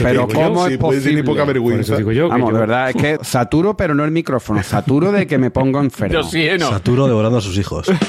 [0.03, 0.81] Pero yo, ¿cómo Sí, es
[1.15, 1.45] ni poca posible?
[1.45, 1.81] Por vergüenza.
[1.83, 2.25] eso digo yo.
[2.27, 4.63] que Vamos, yo- de verdad, es que saturo, pero no el micrófono.
[4.63, 6.13] Saturo de que me pongo enfermo.
[6.13, 6.69] De oxígeno.
[6.69, 7.91] Saturo devorando a sus hijos.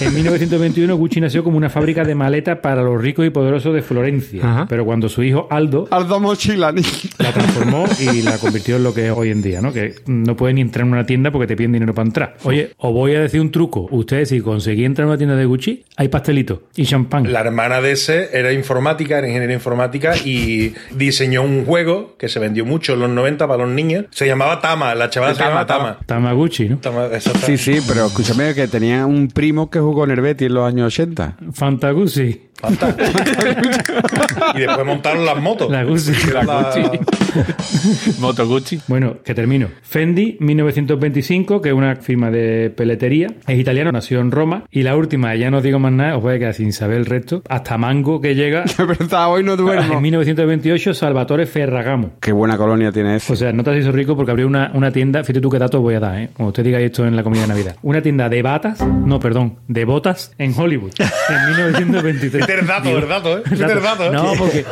[0.00, 3.82] En 1921 Gucci nació como una fábrica de maletas para los ricos y poderosos de
[3.82, 4.42] Florencia.
[4.44, 4.66] Ajá.
[4.68, 6.82] Pero cuando su hijo Aldo Aldo Mochila, ni-
[7.18, 9.72] la transformó y la convirtió en lo que es hoy en día, ¿no?
[9.72, 12.36] Que no puede puedes ni entrar en una tienda porque te piden dinero para entrar.
[12.44, 13.86] Oye, os voy a decir un truco.
[13.90, 17.30] Ustedes, si conseguí entrar en una tienda de Gucci, hay pastelito y champán.
[17.30, 22.38] La hermana de ese era informática, era ingeniera informática y diseñó un juego que se
[22.38, 24.06] vendió mucho en los 90 para los niños.
[24.10, 25.98] Se llamaba Tama, la chavala se Tama, llama Tama.
[26.06, 26.78] Tamaguchi, ¿no?
[26.78, 27.46] Tama, eso está.
[27.46, 30.66] Sí, sí, pero escúchame que tenía un primo que jugó en el Betis en los
[30.66, 31.36] años 80.
[31.52, 32.48] Fantaguchi.
[32.58, 32.96] Fanta.
[34.54, 35.70] y después montaron las motos.
[35.70, 36.12] La Gucci.
[36.32, 38.18] La Gucci.
[38.18, 38.80] Moto Gucci.
[38.88, 39.68] Bueno, que termino.
[39.82, 43.28] Fendi, 1925, que es una firma de peletería.
[43.46, 44.64] Es italiano, nació en Roma.
[44.70, 46.98] Y la última, ya no os digo más nada, os voy a quedar sin saber
[46.98, 47.42] el resto.
[47.48, 50.00] Hasta Mango, que llega De verdad, hoy no en duermo.
[50.00, 52.12] 1928, Salvatore Ferragamo.
[52.20, 53.32] Qué buena colonia tiene eso.
[53.32, 55.22] O sea, no te has hizo rico porque abrió una, una tienda.
[55.22, 56.30] Fíjate tú qué datos voy a dar, ¿eh?
[56.34, 57.76] Como usted diga esto en la comida de Navidad.
[57.82, 60.92] Una tienda de batas, no, perdón, de botas en Hollywood.
[60.98, 62.42] En 1923.
[62.42, 63.42] Este es dato, dato, ¿eh?
[63.44, 64.10] Este es el dato, ¿eh?
[64.12, 64.64] No, porque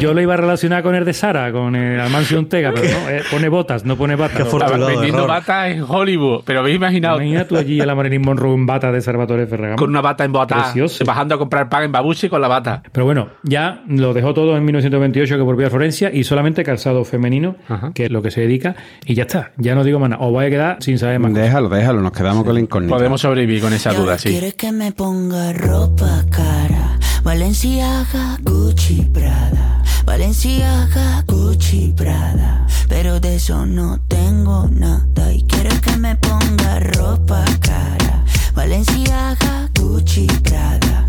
[0.00, 3.10] yo lo iba a relacionar con el de Sara, con el Almancio Ortega, pero no,
[3.10, 4.42] eh, pone botas, no pone batas.
[4.42, 5.28] Afortunado Vendiendo error.
[5.40, 6.42] bata en Hollywood.
[6.44, 9.76] Pero habéis imaginado Imagina tú allí a la Marilyn Monroe en bata de Salvatore Ferragamo.
[9.78, 11.04] con una bata en bota, Precioso.
[11.04, 12.82] bajando a comprar pan en babuchi con la bata.
[12.92, 17.04] Pero bueno, ya lo dejó todo en 1928 que volvió a Florencia y solamente calzado
[17.04, 17.92] femenino, Ajá.
[17.94, 18.74] que es lo que se dedica,
[19.06, 19.52] y ya está.
[19.56, 20.22] Ya no digo más nada.
[20.24, 21.30] Os vais a quedar sin saber más.
[21.32, 21.44] cosas.
[21.44, 22.94] Déjalo, déjalo, nos quedamos con la incógnita.
[22.94, 24.28] Podemos sobrevivir con esa duda, sí.
[24.30, 26.98] Quieres que me ponga ropa cara.
[27.22, 29.73] Valenciaga, Gucci, Prada.
[30.04, 32.66] Valenciaga, Gucci, Prada.
[32.88, 35.32] Pero de eso no tengo nada.
[35.32, 38.24] Y quieres que me ponga ropa cara.
[38.54, 41.08] Valenciaga, Gucci, Prada.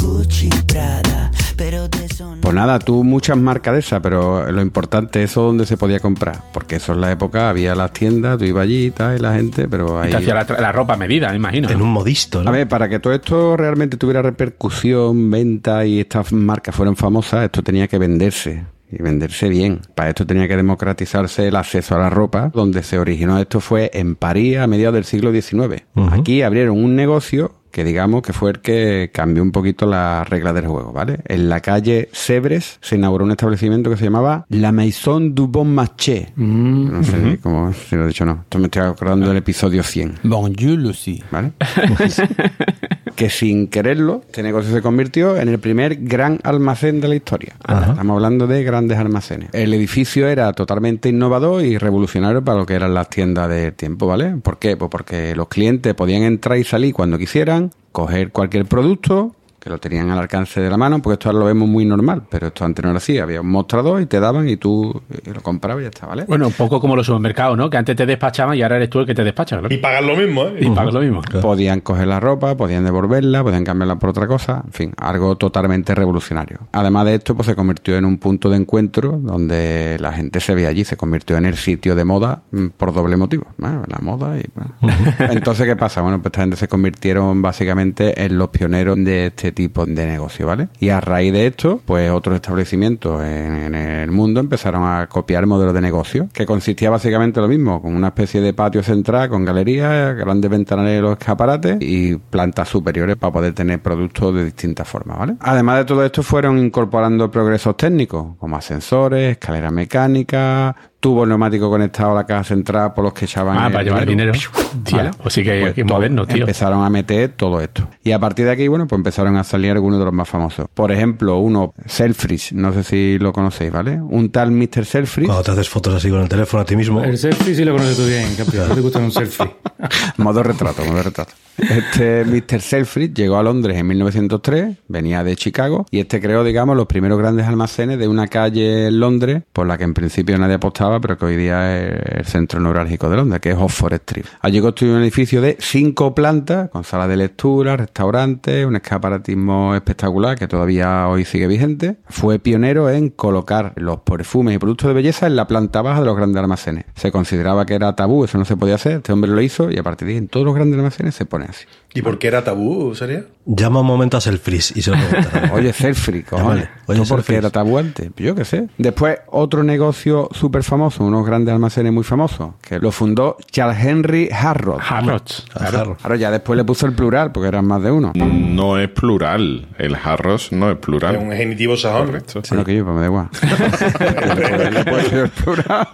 [0.00, 1.30] Gucci, Prada.
[1.56, 5.30] Pero de eso no Pues nada, tú muchas marcas de esas, pero lo importante es
[5.30, 6.42] eso donde se podía comprar.
[6.52, 9.34] Porque eso en la época había las tiendas, tú ibas allí y tal, y la
[9.34, 10.10] gente, pero Y ahí...
[10.10, 11.70] te hacía la, ropa a medida, me imagino.
[11.70, 12.50] En un modisto, ¿no?
[12.50, 17.44] A ver, para que todo esto realmente tuviera repercusión, venta y estas marcas fueran famosas,
[17.44, 18.64] esto tenía que venderse.
[18.90, 19.80] Y venderse bien.
[19.94, 22.50] Para esto tenía que democratizarse el acceso a la ropa.
[22.54, 25.82] Donde se originó esto fue en París a mediados del siglo XIX.
[26.12, 30.54] Aquí abrieron un negocio que digamos que fue el que cambió un poquito las reglas
[30.54, 31.18] del juego, ¿vale?
[31.24, 35.74] En la calle Sebres se inauguró un establecimiento que se llamaba La Maison du Bon
[35.74, 36.28] Marché.
[36.36, 38.42] No sé cómo, si lo he dicho o no.
[38.42, 40.20] Esto me estoy acordando del episodio 100.
[40.22, 41.20] Bonjour, Lucy.
[41.32, 41.50] ¿vale?
[43.14, 47.54] que sin quererlo, este negocio se convirtió en el primer gran almacén de la historia.
[47.60, 49.50] Estamos hablando de grandes almacenes.
[49.52, 54.06] El edificio era totalmente innovador y revolucionario para lo que eran las tiendas del tiempo,
[54.06, 54.36] ¿vale?
[54.42, 54.76] ¿Por qué?
[54.76, 59.78] Pues porque los clientes podían entrar y salir cuando quisieran, coger cualquier producto que lo
[59.78, 62.66] tenían al alcance de la mano, porque esto ahora lo vemos muy normal, pero esto
[62.66, 65.80] antes no era así, había un mostrador y te daban y tú eh, lo comprabas
[65.80, 66.26] y ya está, ¿vale?
[66.28, 67.70] Bueno, un poco como los supermercados, ¿no?
[67.70, 69.62] Que antes te despachaban y ahora eres tú el que te despacha.
[69.70, 70.58] Y pagan lo mismo, ¿eh?
[70.60, 71.22] Y pagas lo mismo.
[71.40, 75.94] Podían coger la ropa, podían devolverla, podían cambiarla por otra cosa, en fin, algo totalmente
[75.94, 76.58] revolucionario.
[76.72, 80.54] Además de esto, pues se convirtió en un punto de encuentro donde la gente se
[80.54, 83.82] ve allí, se convirtió en el sitio de moda mm, por doble motivo, ¿no?
[83.88, 84.74] la moda y bueno.
[85.32, 86.02] Entonces, ¿qué pasa?
[86.02, 90.46] Bueno, pues esta gente se convirtieron básicamente en los pioneros de este tipo de negocio,
[90.46, 90.68] ¿vale?
[90.80, 95.74] Y a raíz de esto, pues otros establecimientos en, el mundo empezaron a copiar modelos
[95.74, 100.16] de negocio, que consistía básicamente lo mismo, con una especie de patio central, con galerías,
[100.16, 105.36] grandes ventanales, escaparates y plantas superiores para poder tener productos de distintas formas, ¿vale?
[105.40, 112.12] Además de todo esto, fueron incorporando progresos técnicos, como ascensores, escaleras mecánicas, tubos neumáticos conectados
[112.12, 114.32] a la caja central por los que echaban Ah, el para llevar dinero.
[114.84, 115.10] Tía, ¿vale?
[115.22, 116.44] pues sí que, Pues que moderno, tío.
[116.44, 117.86] Empezaron a meter todo esto.
[118.02, 120.66] Y a partir de aquí, bueno, pues empezaron a salir algunos de los más famosos.
[120.72, 124.00] Por ejemplo, uno, Selfridge, no sé si lo conocéis, ¿vale?
[124.00, 124.86] Un tal Mr.
[124.86, 127.04] Selfridge, Cuando te haces fotos así con el teléfono a ti mismo.
[127.04, 128.70] El selfie sí lo conoces tú bien, campeón.
[128.70, 129.50] ¿No te gusta un selfie?
[130.16, 131.34] modo retrato, modo retrato.
[131.58, 132.60] Este Mr.
[132.60, 137.18] Selfridge llegó a Londres en 1903, venía de Chicago, y este creó, digamos, los primeros
[137.18, 141.18] grandes almacenes de una calle en Londres, por la que en principio nadie apostaba, pero
[141.18, 144.24] que hoy día es el centro neurálgico de Londres, que es Oxford Street.
[144.40, 150.38] Allí construyó un edificio de cinco plantas, con salas de lectura, restaurantes, un escaparatismo espectacular
[150.38, 151.96] que todavía hoy sigue vigente.
[152.08, 156.06] Fue pionero en colocar los perfumes y productos de belleza en la planta baja de
[156.06, 156.84] los grandes almacenes.
[156.94, 159.78] Se consideraba que era tabú, eso no se podía hacer, este hombre lo hizo y
[159.78, 161.64] a partir de ahí en todos los grandes almacenes se pone así.
[161.96, 163.24] ¿Y por qué era tabú, sería?
[163.46, 164.96] Llama un momento a Selfries y se lo.
[165.52, 166.68] Oye, Selfridge, cojones.
[166.86, 168.10] Oye, ¿Tú por qué era tabú antes?
[168.16, 168.68] Yo qué sé.
[168.78, 174.28] Después, otro negocio súper famoso, unos grandes almacenes muy famosos, que lo fundó Charles Henry
[174.32, 174.80] Harrod.
[174.80, 175.46] Harrods.
[175.52, 175.96] Claro.
[176.00, 178.12] Claro, ya después le puso el plural, porque eran más de uno.
[178.14, 179.68] No es plural.
[179.78, 181.16] El Harros no es plural.
[181.16, 182.06] Es un genitivo sajón.
[182.06, 182.42] Correcto.
[182.48, 183.28] Bueno, que yo, pues me da igual.
[185.14, 185.88] El plural.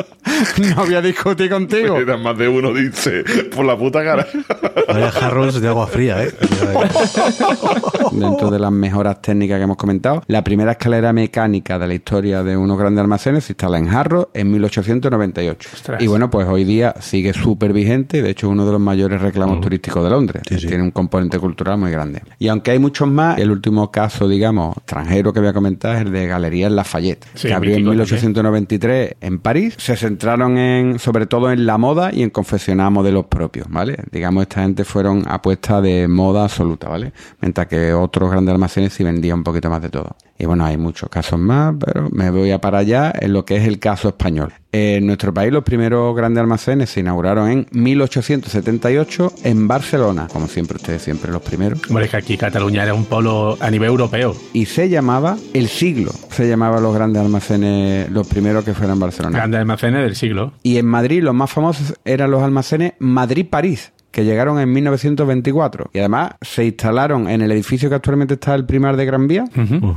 [0.58, 1.96] No voy a discutir contigo.
[1.96, 3.24] Era más de uno, dice,
[3.54, 4.26] por la puta cara.
[4.88, 6.32] Vaya Harrods de agua fría, ¿eh?
[8.12, 10.22] dentro de las mejoras técnicas que hemos comentado.
[10.26, 14.28] La primera escalera mecánica de la historia de unos grandes almacenes se instala en Harrow
[14.34, 14.50] en
[14.82, 15.68] 1898.
[15.72, 16.02] Ostras.
[16.02, 18.80] Y bueno, pues hoy día sigue súper vigente y de hecho es uno de los
[18.80, 20.42] mayores reclamos turísticos de Londres.
[20.48, 20.66] Sí, sí.
[20.66, 22.22] Tiene un componente cultural muy grande.
[22.38, 26.02] Y aunque hay muchos más, el último caso, digamos, extranjero que voy a comentar es
[26.02, 29.74] el de Galerías Lafayette, Sí, que abrió en mítico 1893 en París.
[29.78, 33.98] Se centraron en, sobre todo en la moda y en confeccionar modelos propios, ¿vale?
[34.10, 37.12] Digamos, esta gente fueron apuestas de moda absoluta, ¿vale?
[37.40, 40.16] Mientras que otros grandes almacenes sí vendían un poquito más de todo.
[40.40, 43.56] Y bueno, hay muchos casos más, pero me voy a para allá en lo que
[43.56, 44.54] es el caso español.
[44.72, 50.76] En nuestro país los primeros grandes almacenes se inauguraron en 1878 en Barcelona, como siempre
[50.76, 51.80] ustedes siempre los primeros.
[51.88, 54.34] Hombre, es que aquí Cataluña era un polo a nivel europeo.
[54.54, 59.00] Y se llamaba El Siglo, se llamaba los grandes almacenes, los primeros que fueron en
[59.00, 59.36] Barcelona.
[59.36, 60.54] Grandes almacenes del siglo.
[60.62, 65.90] Y en Madrid los más famosos eran los almacenes Madrid-París, que llegaron en 1924.
[65.92, 69.44] Y además se instalaron en el edificio que actualmente está el Primar de Gran Vía,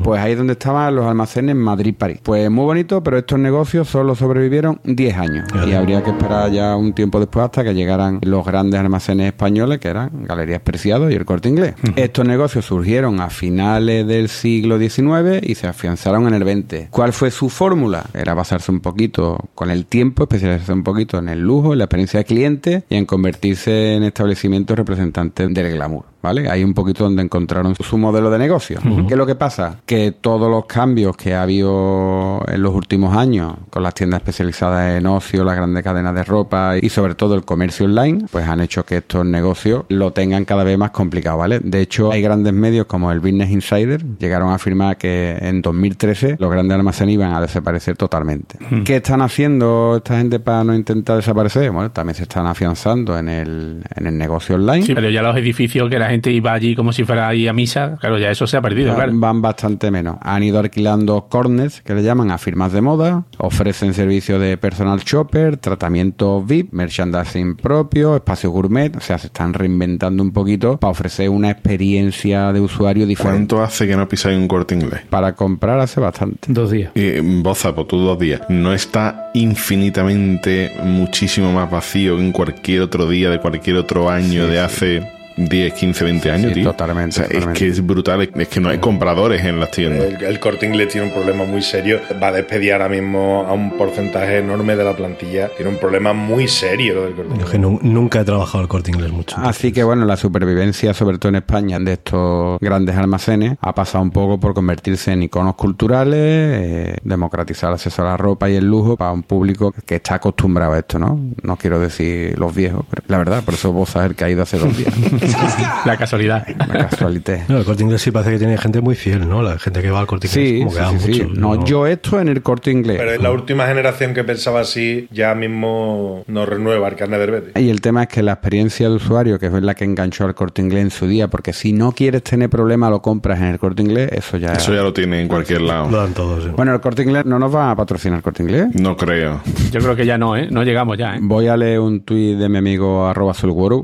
[0.04, 2.20] pues ahí es donde estaban los almacenes Madrid-París.
[2.24, 5.48] Pues muy bonito, pero estos negocios solo sobrevivieron 10 años.
[5.68, 9.80] Y habría que esperar ya un tiempo después hasta que llegaran los grandes almacenes españoles,
[9.80, 11.76] que eran Galerías Preciados y el Corte Inglés.
[11.96, 16.90] Estos negocios surgieron a finales del siglo XIX y se afianzaron en el XX.
[16.90, 18.06] ¿Cuál fue su fórmula?
[18.14, 21.86] Era basarse un poquito con el tiempo, especializarse un poquito en el lujo, en la
[21.86, 26.13] experiencia de cliente y en convertirse en establecimientos representantes del glamour.
[26.24, 26.50] ¿Vale?
[26.50, 28.80] Ahí un poquito donde encontraron su modelo de negocio.
[28.82, 29.82] ¿Qué es lo que pasa?
[29.86, 34.98] Que todos los cambios que ha habido en los últimos años con las tiendas especializadas
[34.98, 38.62] en ocio, las grandes cadenas de ropa y sobre todo el comercio online, pues han
[38.62, 41.60] hecho que estos negocios lo tengan cada vez más complicado, ¿vale?
[41.60, 46.38] De hecho, hay grandes medios como el Business Insider llegaron a afirmar que en 2013
[46.40, 48.58] los grandes almacenes iban a desaparecer totalmente.
[48.86, 51.70] ¿Qué están haciendo esta gente para no intentar desaparecer?
[51.72, 54.86] Bueno, también se están afianzando en el, en el negocio online.
[54.86, 57.54] Sí, pero ya los edificios que la gente iba allí como si fuera ahí a
[57.54, 59.12] misa, claro, ya eso se ha perdido, Van- claro.
[59.16, 60.18] Van bastante menos.
[60.22, 65.00] Han ido alquilando corners, que le llaman a firmas de moda, ofrecen servicios de personal
[65.00, 70.92] shopper, tratamiento VIP, merchandising propio, espacio gourmet, o sea, se están reinventando un poquito para
[70.92, 73.38] ofrecer una experiencia de usuario diferente.
[73.38, 75.02] ¿Cuánto hace que no pisáis un corte inglés?
[75.10, 76.40] Para comprar hace bastante.
[76.52, 76.92] Dos días.
[76.96, 82.82] Y Boza, por tus dos días, ¿no está infinitamente muchísimo más vacío que en cualquier
[82.82, 86.72] otro día de cualquier otro año de hace 10, 15, 20 años, Sí, tío?
[86.72, 87.54] totalmente, O sea, totalmente.
[87.54, 90.06] es que es brutal, es que no hay compradores en las tiendas.
[90.06, 92.00] El, el corte inglés tiene un problema muy serio.
[92.22, 95.50] Va a despedir ahora mismo a un porcentaje enorme de la plantilla.
[95.56, 97.52] Tiene un problema muy serio lo del corte Yo inglés.
[97.52, 99.36] que nunca he trabajado el corte inglés mucho.
[99.40, 104.04] Así que bueno, la supervivencia, sobre todo en España, de estos grandes almacenes, ha pasado
[104.04, 108.56] un poco por convertirse en iconos culturales, eh, democratizar el acceso a la ropa y
[108.56, 111.20] el lujo para un público que está acostumbrado a esto, ¿no?
[111.42, 114.44] No quiero decir los viejos, pero la verdad, por eso vos sabés que ha ido
[114.44, 114.94] hace dos días.
[115.86, 116.48] La casualidad.
[116.68, 117.44] La casualité.
[117.48, 119.42] No, el corte inglés sí parece que tiene gente muy fiel, ¿no?
[119.42, 121.24] La gente que va al corte inglés Sí, como sí, que sí, sí.
[121.26, 121.40] mucho.
[121.40, 122.98] No, yo esto en el corte inglés.
[123.00, 127.32] Pero es la última generación que pensaba así, ya mismo no renueva el carnet del
[127.32, 127.62] Betis.
[127.64, 130.36] Y el tema es que la experiencia de usuario, que es la que enganchó al
[130.36, 133.60] corte inglés en su día, porque si no quieres tener problemas, lo compras en el
[133.60, 134.54] corte inglés, eso ya.
[134.54, 135.90] Eso ya lo tiene en cualquier Lo lado.
[135.90, 136.44] dan todos.
[136.44, 136.50] sí.
[136.56, 138.68] Bueno, el corte inglés no nos va a patrocinar el corte inglés.
[138.74, 139.42] No creo.
[139.72, 140.48] Yo creo que ya no, ¿eh?
[140.50, 141.20] No llegamos ya, ¿eh?
[141.22, 143.34] Voy a leer un tuit de mi amigo arroba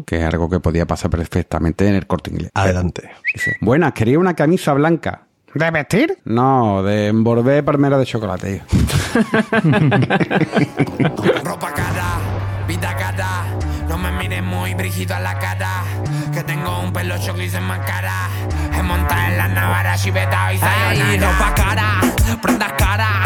[0.05, 2.51] que es algo que podía pasar perfectamente en el corte inglés.
[2.53, 3.09] Adelante.
[3.33, 5.21] Dice, Buenas, quería una camisa blanca.
[5.53, 6.17] ¿De vestir?
[6.25, 8.61] No, de envolver palmera de chocolate.
[11.43, 12.19] Ropa cara,
[12.67, 13.45] vida cara.
[13.87, 15.81] No me mires muy brígido a la cara.
[16.31, 18.27] Que tengo un pelo choco y se me cara.
[18.77, 21.31] Es montar en la navara, chiveta y sayonara.
[21.31, 22.01] ropa cara,
[22.41, 23.23] prendas cara.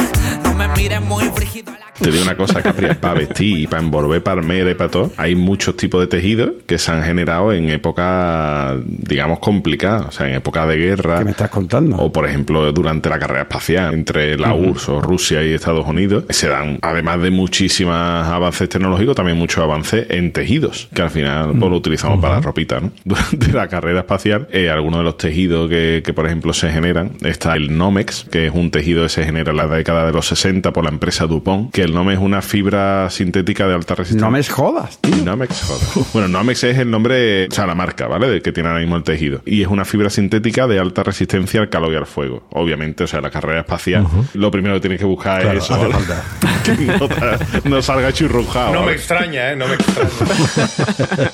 [0.53, 3.65] No me mires muy brígido a la Te digo una cosa, Capri, para vestir y
[3.65, 7.51] para envolver palmera y para todo, hay muchos tipos de tejidos que se han generado
[7.51, 11.17] en época, digamos, complicada, o sea, en época de guerra.
[11.19, 11.97] ¿Qué me estás contando?
[11.97, 16.25] O, por ejemplo, durante la carrera espacial entre la URSS o Rusia y Estados Unidos,
[16.29, 21.53] se dan, además de muchísimos avances tecnológicos, también muchos avances en tejidos, que al final
[21.57, 22.91] pues, lo utilizamos para la ropita, ¿no?
[23.05, 27.13] Durante la carrera espacial, eh, algunos de los tejidos que, que, por ejemplo, se generan,
[27.23, 30.27] está el Nomex, que es un tejido que se genera en la década de los
[30.27, 30.42] 60
[30.73, 34.27] por la empresa Dupont, que el Nomex es una fibra sintética de alta resistencia.
[34.27, 35.15] No me jodas, tío.
[35.23, 36.06] Nomex, joder.
[36.13, 38.27] Bueno, Nomex es el nombre, o sea, la marca, ¿vale?
[38.27, 39.41] De que tiene ahora mismo el tejido.
[39.45, 42.43] Y es una fibra sintética de alta resistencia al calor y al fuego.
[42.51, 45.75] Obviamente, o sea, la carrera espacial, lo primero que tienes que buscar Claro, es eso.
[45.75, 45.93] hace ¿vale?
[46.99, 47.38] falta.
[47.63, 48.73] que no, salga churrujado.
[48.73, 49.56] No me extraña, ¿eh?
[49.56, 50.10] No me extraña.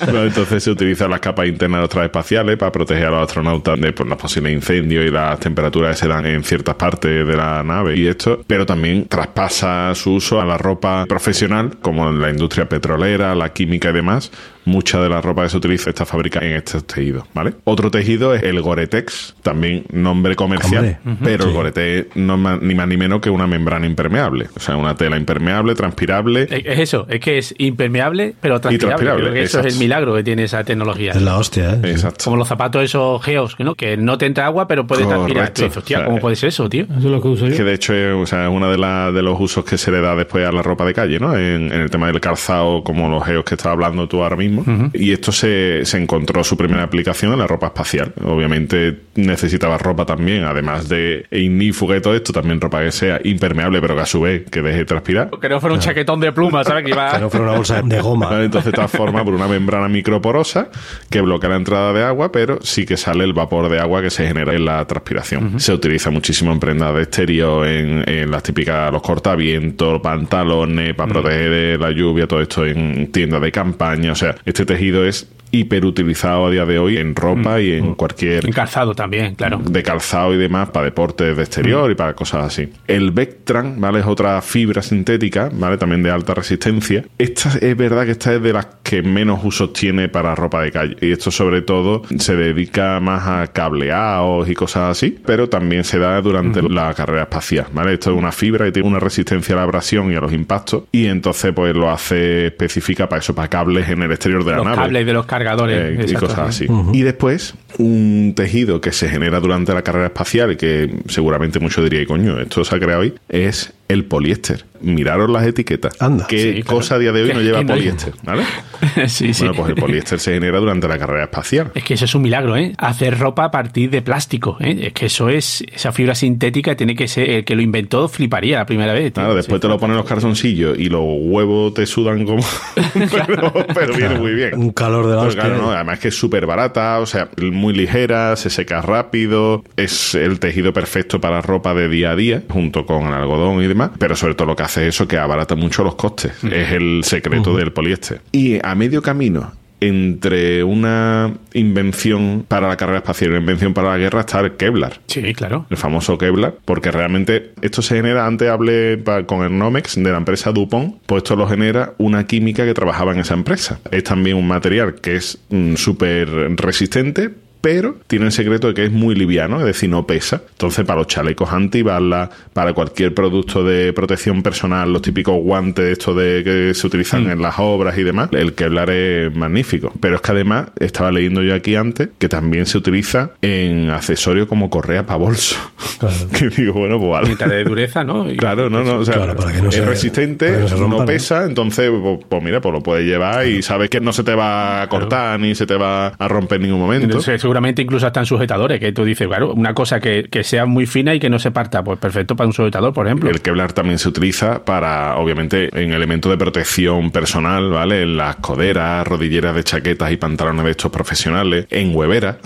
[0.04, 3.22] Bueno, entonces se utilizan las capas internas de los trajes espaciales para proteger a los
[3.22, 7.26] astronautas de pues, los posibles incendios y las temperaturas que se dan en ciertas partes
[7.26, 12.08] de la nave y esto, pero también traspasa su uso a la ropa profesional, como
[12.08, 14.30] en la industria petrolera, la química y demás,
[14.64, 17.54] mucha de la ropa que se utiliza está fabricada en estos tejidos, ¿vale?
[17.64, 22.74] Otro tejido es el Gore-Tex, también nombre comercial, pero el Gore-Tex no es más- ni
[22.74, 26.42] más ni menos que una membrana impermeable, o sea, una tela impermeable, transpirable.
[26.50, 28.96] Es es eso, es que es impermeable, pero transpirable.
[28.96, 31.12] transpirable, Creo que eso es el milagro que tiene esa tecnología.
[31.12, 31.80] Es la hostia, ¿eh?
[31.90, 32.24] Exacto.
[32.24, 33.74] Como los zapatos esos geos, ¿no?
[33.74, 35.52] Que no te entra agua, pero puede transpirar.
[35.52, 35.60] Correcto.
[35.62, 36.84] Tú dices, hostia, O sea, ¿cómo puede ser eso, tío?
[36.84, 37.56] Eso es lo que uso yo.
[37.56, 39.90] Que de hecho es, o sea, es uno de, la- de los usos que se
[39.90, 41.34] le da después a la ropa de calle, ¿no?
[41.36, 44.49] En, en el tema del calzado, como los geos que estás hablando tú ahora mismo.
[44.92, 48.12] Y esto se, se encontró su primera aplicación en la ropa espacial.
[48.24, 53.80] Obviamente necesitaba ropa también, además de ignífuga y todo esto, también ropa que sea impermeable,
[53.80, 55.30] pero que a su vez que deje transpirar.
[55.40, 56.84] Que no fuera un chaquetón de pluma, ¿sabes?
[56.84, 57.12] Que iba...
[57.12, 58.28] Que no fuera una bolsa de goma.
[58.30, 58.44] ¿Vale?
[58.44, 60.70] Entonces está formada por una membrana microporosa
[61.10, 64.10] que bloquea la entrada de agua, pero sí que sale el vapor de agua que
[64.10, 65.60] se genera en la transpiración.
[65.60, 71.12] Se utiliza muchísimo en prendas de exterior, en, en las típicas, los cortavientos, pantalones, para
[71.12, 74.12] proteger de la lluvia, todo esto en tiendas de campaña.
[74.12, 78.44] O sea, este tejido es hiperutilizado a día de hoy en ropa y en cualquier
[78.44, 79.58] En calzado también, claro.
[79.58, 82.68] de calzado y demás para deportes de exterior y para cosas así.
[82.86, 84.00] El Vectran, ¿vale?
[84.00, 85.76] Es otra fibra sintética, ¿vale?
[85.76, 87.04] También de alta resistencia.
[87.18, 90.72] Esta es verdad que esta es de las que menos usos tiene para ropa de
[90.72, 90.96] calle.
[91.00, 95.98] Y esto sobre todo se dedica más a cableados y cosas así, pero también se
[95.98, 97.94] da durante la carrera espacial, ¿vale?
[97.94, 100.84] Esto es una fibra que tiene una resistencia a la abrasión y a los impactos
[100.92, 104.64] y entonces pues lo hace específica para eso, para cables en el exterior de la
[104.64, 104.76] nave.
[104.76, 105.98] cables de los cargadores.
[105.98, 106.66] Eh, y cosas así.
[106.92, 111.84] Y después, un tejido que se genera durante la carrera espacial y que seguramente muchos
[111.84, 114.64] diríais, coño, esto se ha creado hoy, es el poliéster.
[114.82, 116.00] Miraros las etiquetas.
[116.00, 116.26] Anda.
[116.28, 116.76] ¿Qué Sí, claro.
[116.78, 118.14] cosa a día de hoy no lleva poliéster?
[118.22, 118.44] ¿Vale?
[119.08, 119.42] sí, sí.
[119.44, 121.72] Bueno, pues el poliéster se genera durante la carrera espacial.
[121.74, 122.72] Es que eso es un milagro, ¿eh?
[122.78, 124.78] Hacer ropa a partir de plástico, ¿eh?
[124.86, 128.58] Es que eso es, esa fibra sintética tiene que ser, el que lo inventó fliparía
[128.58, 129.12] la primera vez.
[129.12, 129.62] Claro, después Sí.
[129.62, 132.42] te lo ponen los calzoncillos y los huevos te sudan como...
[133.26, 134.54] pero, pero viene muy bien.
[134.54, 135.42] Un calor de la hostia.
[135.42, 137.28] claro, no, además que es súper barata, o sea,
[137.60, 142.42] muy ligera, se seca rápido, es el tejido perfecto para ropa de día a día,
[142.48, 145.18] junto con el algodón y demás, pero sobre todo lo que hace es eso que
[145.18, 148.20] abarata mucho los costes, es el secreto del poliéster.
[148.32, 153.90] Y a medio camino entre una invención para la carrera espacial y una invención para
[153.90, 155.66] la guerra está el Kevlar Sí, claro.
[155.70, 160.18] el famoso Kevlar, porque realmente esto se genera, antes hablé con el Nomex de la
[160.18, 163.80] empresa Dupont, pues esto lo genera una química que trabajaba en esa empresa.
[163.90, 168.84] Es también un material que es mm, súper resistente, pero tiene el secreto de que
[168.84, 170.42] es muy liviano, es decir, no pesa.
[170.52, 176.16] Entonces, para los chalecos antibalas, para cualquier producto de protección personal, los típicos guantes estos
[176.16, 179.92] de que se utilizan en las obras y demás, el Kevlar es magnífico.
[180.00, 184.46] Pero es que además, estaba leyendo yo aquí antes, que también se utiliza en accesorios
[184.48, 185.56] como correa para bolso.
[186.38, 187.28] que digo, bueno, pues vale.
[187.30, 188.30] Mitad de dureza, ¿no?
[188.30, 190.62] Y- Claro, no, no, o sea, Claro, para que no es se- resistente, para que
[190.62, 191.06] no se rompa, no ¿no?
[191.06, 194.34] pesa, entonces, pues, pues mira, pues lo puedes llevar y sabes que no se te
[194.34, 197.04] va a cortar ni se te va a romper en ningún momento.
[197.04, 200.66] Entonces, seguramente incluso hasta en sujetadores, que tú dices, claro, una cosa que, que sea
[200.66, 203.28] muy fina y que no se parta, pues perfecto para un sujetador, por ejemplo.
[203.28, 208.02] El Kevlar también se utiliza para, obviamente, en elementos de protección personal, ¿vale?
[208.02, 212.36] En las coderas, rodilleras de chaquetas y pantalones de estos profesionales, en hueveras,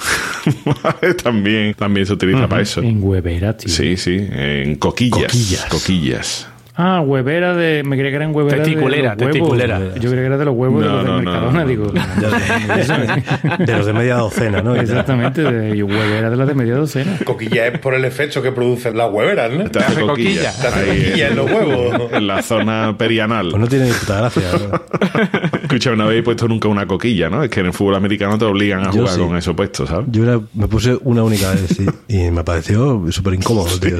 [0.64, 1.12] ¿vale?
[1.12, 2.80] También, también se utiliza para eso.
[2.80, 3.68] En huevera, tío.
[3.68, 5.24] Sí, sí, en coquillas.
[5.24, 5.66] Coquillas.
[5.66, 6.53] Coquillas.
[6.76, 7.82] Ah, huevera de.
[7.84, 9.94] Me creía que eran hueveras Testiculera, de los huevos.
[10.00, 11.87] Yo creía que era de los huevos No, de los no, no, Mercadona, no, digo.
[11.87, 14.74] De, de los de media docena, ¿no?
[14.74, 17.16] Exactamente, de huevera de las de media docena.
[17.24, 19.70] Coquilla es por el efecto que producen las hueveras, ¿no?
[19.70, 20.50] Te hace hace coquilla.
[20.50, 20.60] coquilla.
[20.60, 22.12] Te hace Ahí, coquilla en los huevos.
[22.12, 23.50] En la zona perianal.
[23.50, 24.42] Pues no tiene ni puta gracia.
[24.52, 25.58] ¿no?
[25.62, 27.42] Escucha, no habéis puesto nunca una coquilla, ¿no?
[27.44, 29.20] Es que en el fútbol americano te obligan a Yo jugar sí.
[29.20, 30.06] con eso puesto, ¿sabes?
[30.10, 33.98] Yo me puse una única vez y, y me pareció súper incómodo, tío.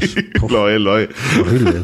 [0.49, 1.09] Lo es, lo es.
[1.41, 1.83] horrible.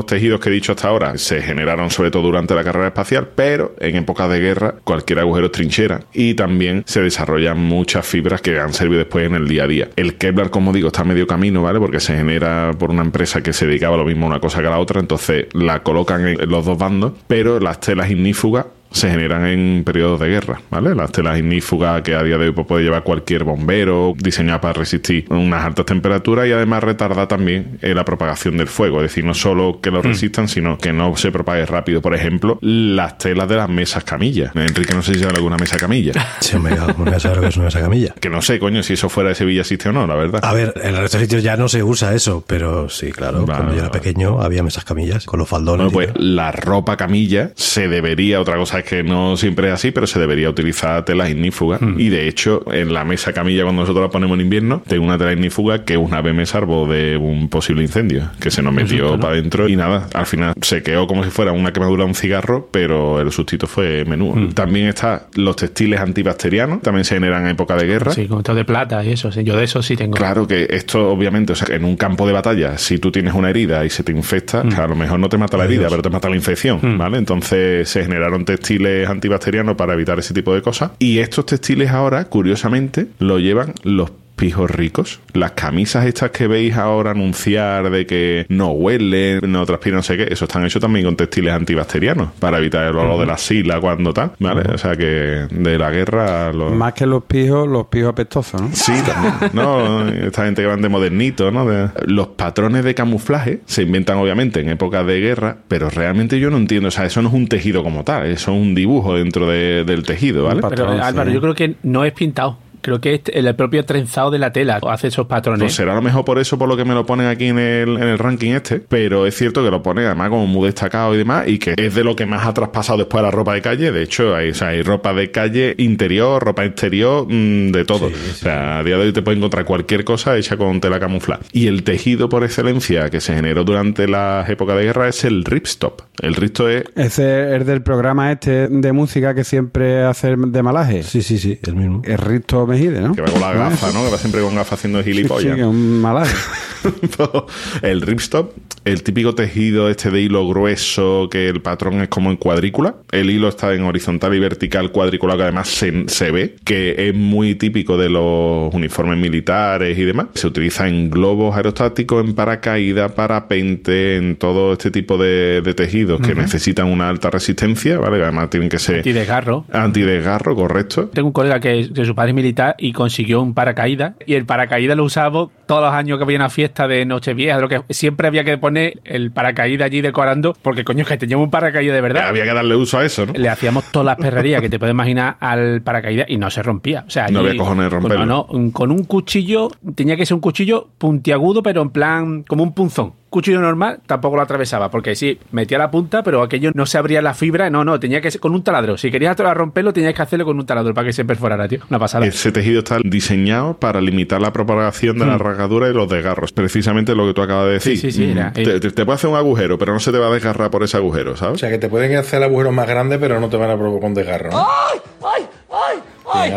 [0.00, 3.28] Estos tejidos que he dicho hasta ahora se generaron sobre todo durante la carrera espacial,
[3.34, 8.40] pero en épocas de guerra cualquier agujero es trinchera y también se desarrollan muchas fibras
[8.40, 9.90] que han servido después en el día a día.
[9.96, 11.78] El Kevlar, como digo, está a medio camino, ¿vale?
[11.78, 14.68] Porque se genera por una empresa que se dedicaba lo mismo a una cosa que
[14.68, 19.10] a la otra, entonces la colocan en los dos bandos, pero las telas ignífugas se
[19.10, 20.94] generan en periodos de guerra, ¿vale?
[20.94, 24.74] Las telas ignífugas que a día de hoy pues, puede llevar cualquier bombero, diseñadas para
[24.74, 29.24] resistir unas altas temperaturas y además retarda también eh, la propagación del fuego, es decir,
[29.24, 32.00] no solo que lo resistan, sino que no se propague rápido.
[32.02, 34.54] Por ejemplo, las telas de las mesas camillas.
[34.54, 36.12] Enrique, no sé si sabe alguna mesa camilla.
[36.40, 38.14] Sí, hombre, ¿cómo voy a saber lo que es una mesa camilla?
[38.18, 40.40] Que no sé, coño, si eso fuera de Sevilla existe o no, la verdad.
[40.42, 43.44] A ver, en el resto de sitios ya no se usa eso, pero sí, claro.
[43.44, 44.00] Vale, cuando yo era vale.
[44.00, 45.92] pequeño había mesas camillas con los faldones.
[45.92, 49.90] Bueno, pues la ropa camilla se debería, otra cosa es que no siempre es así,
[49.90, 51.78] pero se debería utilizar tela ignífuga.
[51.96, 55.18] Y de hecho, en la mesa camilla, cuando nosotros la ponemos en invierno, tengo una
[55.18, 59.18] tela ignífuga que una vez me salvó de un posible incendio, que se nos metió
[59.18, 62.14] para adentro y nada, al final se quedó como si fuera una quemadura de un
[62.14, 64.52] cigarro, pero el sustito fue menudo.
[64.54, 68.12] También está los textiles antibacterianos, también se generan en época de guerra.
[68.12, 69.30] Sí, con esto de plata y eso.
[69.32, 69.44] sí.
[69.44, 70.16] Yo de eso sí tengo.
[70.16, 73.50] Claro que esto, obviamente, o sea, en un campo de batalla, si tú tienes una
[73.50, 76.02] herida y se te infecta, que a lo mejor no te mata la herida, pero
[76.02, 77.18] te mata la infección, ¿vale?
[77.18, 78.69] Entonces se generaron textiles
[79.08, 80.92] antibacterianos para evitar ese tipo de cosas.
[80.98, 84.10] Y estos textiles ahora, curiosamente, lo llevan los
[84.40, 85.20] pijos ricos.
[85.34, 90.16] Las camisas estas que veis ahora anunciar de que no huelen, no transpiran, no sé
[90.16, 93.78] qué, eso están hechos también con textiles antibacterianos para evitar el olor de la sila
[93.80, 94.62] cuando tal, ¿vale?
[94.72, 95.04] O sea que
[95.50, 96.52] de la guerra...
[96.54, 96.72] Los...
[96.72, 98.70] Más que los pijos, los pijos apestosos, ¿no?
[98.72, 99.34] Sí, también.
[99.52, 101.66] No, esta gente que van de modernito, ¿no?
[101.66, 106.48] De- Los patrones de camuflaje se inventan obviamente en épocas de guerra, pero realmente yo
[106.50, 109.16] no entiendo, o sea, eso no es un tejido como tal, eso es un dibujo
[109.16, 110.62] dentro de- del tejido, ¿vale?
[110.70, 112.56] Pero Álvaro, yo creo que no es pintado.
[112.80, 115.60] Creo que es el propio trenzado de la tela hace esos patrones.
[115.60, 117.58] Pues será a lo mejor por eso por lo que me lo ponen aquí en
[117.58, 121.14] el, en el ranking este, pero es cierto que lo ponen además como muy destacado
[121.14, 123.54] y demás, y que es de lo que más ha traspasado después a la ropa
[123.54, 123.92] de calle.
[123.92, 128.06] De hecho, hay, o sea, hay ropa de calle interior, ropa exterior, mm, de todo.
[128.06, 131.42] O sea, a día de hoy te puedes encontrar cualquier cosa hecha con tela camuflada.
[131.52, 135.44] Y el tejido por excelencia que se generó durante las épocas de guerra es el
[135.44, 136.02] ripstop.
[136.20, 141.02] El ripstop es Ese es del programa este de música que siempre hace de malaje.
[141.02, 142.02] Sí, sí, sí, el mismo.
[142.04, 143.14] Es Risto Mejide, ¿no?
[143.14, 144.04] que va con la gafa, ¿no?
[144.04, 145.54] Que va siempre con gafas haciendo Sí, gilipollas.
[145.54, 146.34] que es un malaje.
[147.82, 148.52] el ripstop,
[148.84, 152.94] el típico tejido este de hilo grueso que el patrón es como en cuadrícula.
[153.12, 157.14] El hilo está en horizontal y vertical cuadrícula que además se, se ve, que es
[157.14, 160.28] muy típico de los uniformes militares y demás.
[160.34, 166.20] Se utiliza en globos aerostáticos, en paracaídas, parapente, en todo este tipo de, de tejidos
[166.20, 168.16] que necesitan una alta resistencia, ¿vale?
[168.18, 169.64] Que además tienen que ser Antidesgarro.
[169.72, 171.08] antidesgarro, correcto.
[171.12, 174.46] Tengo un colega que, que su padre es militar y consiguió un paracaídas y el
[174.46, 178.26] paracaídas lo usamos todos los años que había una fiesta de Nochevieja, lo que siempre
[178.26, 182.26] había que poner el paracaídas allí decorando porque coño que teníamos un paracaídas de verdad.
[182.26, 183.32] Había que darle uso a eso, ¿no?
[183.34, 187.04] Le hacíamos todas las perrerías que te puedes imaginar al paracaídas y no se rompía.
[187.06, 188.26] O sea, No allí- había cojones de romperlo.
[188.26, 192.64] No, no, con un cuchillo, tenía que ser un cuchillo puntiagudo, pero en plan como
[192.64, 193.12] un punzón.
[193.30, 197.22] Cuchillo normal tampoco lo atravesaba, porque sí, metía la punta, pero aquello no se abría
[197.22, 198.98] la fibra, no, no, tenía que ser con un taladro.
[198.98, 201.78] Si querías romperlo, tenías que hacerlo con un taladro para que se perforara, tío.
[201.88, 202.26] Una pasada.
[202.26, 205.38] Ese tejido está diseñado para limitar la propagación de la Mm.
[205.60, 206.52] Rasgadura y los desgarros.
[206.52, 207.98] Precisamente lo que tú acabas de decir.
[207.98, 210.10] Sí, sí, sí, era- Mm, te, te- te puede hacer un agujero, pero no se
[210.12, 211.60] te va a desgarrar por ese agujero, O ¿sabes?
[211.60, 214.14] sea, que te pueden hacer agujeros más grandes, pero no te van a provocar un
[214.14, 214.50] desgarro.
[214.50, 214.66] ¿no?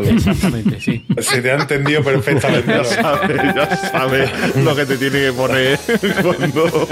[0.09, 1.05] Exactamente, sí.
[1.19, 2.63] Se te ha entendido perfectamente.
[2.73, 5.79] Ya sabes, ya sabes lo que te tiene que poner
[6.21, 6.87] cuando...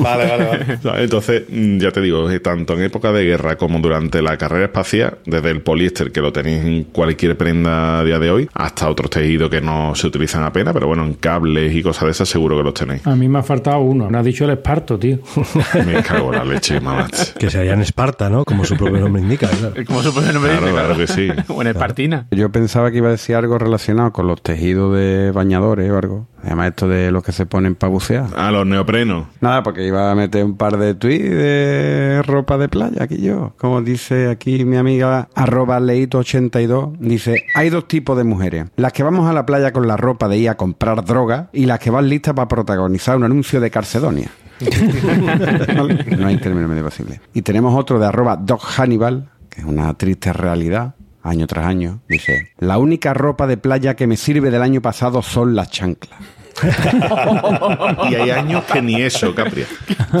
[0.00, 1.02] Vale, vale, vale.
[1.04, 4.66] Entonces, mm, ya te digo, eh, tanto en época de guerra como durante la carrera
[4.66, 8.88] espacial, desde el poliéster, que lo tenéis en cualquier prenda a día de hoy, hasta
[8.88, 12.28] otros tejidos que no se utilizan apenas, pero bueno, en cables y cosas de esas
[12.28, 13.06] seguro que los tenéis.
[13.06, 14.08] A mí me ha faltado uno.
[14.10, 15.18] Me ha dicho el esparto, tío.
[15.86, 17.08] Me cago en la leche, mamá.
[17.38, 18.44] Que sería en Esparta, ¿no?
[18.44, 19.48] Como su propio nombre indica.
[19.48, 19.74] claro.
[19.86, 21.28] Como su propio nombre Claro, dice, claro que sí.
[21.48, 21.68] O en
[22.30, 26.28] Yo pensaba que iba a decir algo relacionado con los tejidos de bañadores o algo.
[26.42, 28.26] Además, esto de los que se ponen para bucear.
[28.36, 29.26] A los neoprenos.
[29.40, 33.54] Nada, porque iba a meter un par de tweets de ropa de playa aquí yo.
[33.58, 38.66] Como dice aquí mi amiga arroba leito82, dice, hay dos tipos de mujeres.
[38.76, 41.66] Las que vamos a la playa con la ropa de ir a comprar droga y
[41.66, 44.30] las que van listas para protagonizar un anuncio de Carcedonia.
[45.76, 46.16] ¿Vale?
[46.16, 47.20] No hay término medio posible.
[47.34, 50.94] Y tenemos otro de arroba Doc Hannibal, que es una triste realidad.
[51.26, 55.22] Año tras año, dice, la única ropa de playa que me sirve del año pasado
[55.22, 56.20] son las chanclas.
[58.10, 59.66] Y hay años que ni eso, Capria.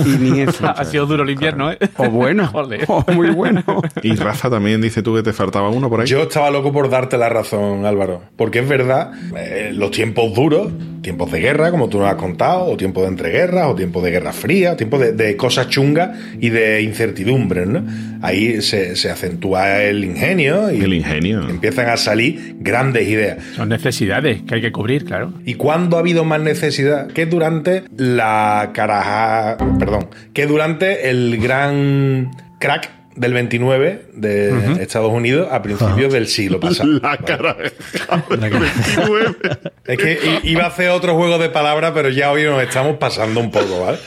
[0.04, 0.66] Y ni eso.
[0.66, 1.78] Ha sido duro el invierno, ¿eh?
[1.96, 2.50] O bueno.
[2.88, 3.62] O muy bueno.
[4.02, 6.06] Y Rafa también dice tú que te faltaba uno por ahí.
[6.06, 8.22] Yo estaba loco por darte la razón, Álvaro.
[8.36, 10.70] Porque es verdad, eh, los tiempos duros,
[11.02, 14.10] tiempos de guerra, como tú nos has contado, o tiempos de entreguerras, o tiempos de
[14.10, 16.10] guerra fría, tiempos de, de cosas chungas
[16.40, 17.84] y de incertidumbres, ¿no?
[18.22, 21.48] Ahí se, se acentúa el ingenio y El ingenio.
[21.48, 23.38] empiezan a salir grandes ideas.
[23.54, 25.32] Son necesidades que hay que cubrir, claro.
[25.44, 27.08] ¿Y cuándo ha habido más necesidad?
[27.08, 29.56] Que durante la caraja.
[29.78, 30.08] Perdón.
[30.32, 36.90] Que durante el gran crack del 29 de Estados Unidos a principios del siglo pasado.
[37.02, 37.72] La cara del
[38.38, 39.36] 29.
[39.86, 43.40] Es que iba a hacer otro juego de palabras, pero ya hoy nos estamos pasando
[43.40, 43.98] un poco, ¿vale?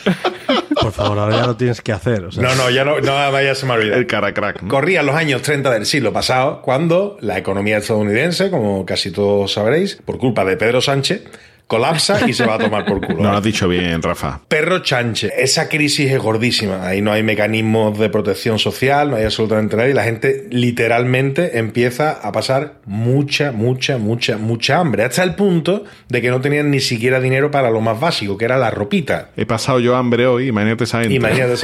[0.80, 2.26] Por favor, ahora ya lo tienes que hacer.
[2.26, 2.44] o sea.
[2.44, 3.96] No, no, ya no, no vaya, se me olvida.
[3.96, 4.62] El cara crack.
[4.62, 4.70] ¿no?
[4.70, 9.96] Corrían los años 30 del siglo pasado, cuando la economía estadounidense, como casi todos sabréis,
[10.06, 11.24] por culpa de Pedro Sánchez,
[11.70, 13.20] colapsa y se va a tomar por culo.
[13.30, 14.42] No lo has dicho bien, Rafa.
[14.48, 15.32] Perro chanche.
[15.38, 16.88] Esa crisis es gordísima.
[16.88, 19.88] Ahí no hay mecanismos de protección social, no hay absolutamente nada.
[19.88, 25.04] Y la gente literalmente empieza a pasar mucha, mucha, mucha, mucha hambre.
[25.04, 28.46] Hasta el punto de que no tenían ni siquiera dinero para lo más básico, que
[28.46, 29.30] era la ropita.
[29.38, 31.16] He pasado yo hambre hoy, imagínate esa gente.
[31.16, 31.56] Imagínate.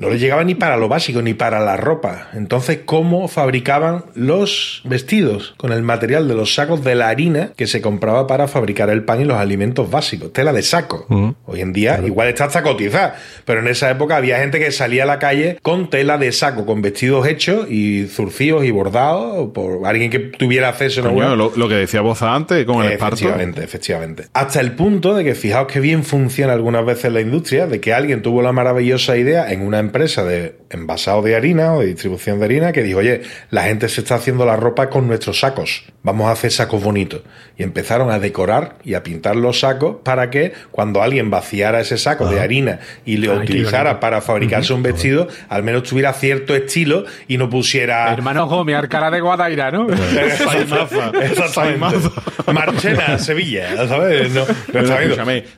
[0.00, 2.30] No les llegaba ni para lo básico, ni para la ropa.
[2.32, 5.52] Entonces, ¿cómo fabricaban los vestidos?
[5.58, 9.04] Con el material de los sacos de la harina que se compraba para fabricar el
[9.04, 10.32] pan y los alimentos básicos.
[10.32, 11.06] Tela de saco.
[11.46, 13.16] Hoy en día, igual está hasta cotizada.
[13.44, 16.64] Pero en esa época había gente que salía a la calle con tela de saco,
[16.64, 21.52] con vestidos hechos y zurcidos y bordados por alguien que tuviera acceso a Coño, lo,
[21.54, 23.16] lo que decía Boza antes con el esparto.
[23.16, 24.24] Efectivamente, efectivamente.
[24.32, 27.92] Hasta el punto de que fijaos que bien funciona algunas veces la industria, de que
[27.92, 32.38] alguien tuvo la maravillosa idea en una empresa de envasado de harina o de distribución
[32.38, 35.84] de harina que dijo, oye, la gente se está haciendo la ropa con nuestros sacos,
[36.02, 37.22] vamos a hacer sacos bonitos.
[37.56, 41.98] Y empezaron a decorar y a pintar los sacos para que cuando alguien vaciara ese
[41.98, 46.54] saco de harina y lo Ay, utilizara para fabricarse un vestido, al menos tuviera cierto
[46.54, 48.12] estilo y no pusiera...
[48.12, 49.88] Hermano Gómez, cara de Guadaira, ¿no?
[51.22, 52.10] Exactamente.
[52.52, 54.32] Marchena, Sevilla, ¿sabes?
[54.32, 54.94] No, no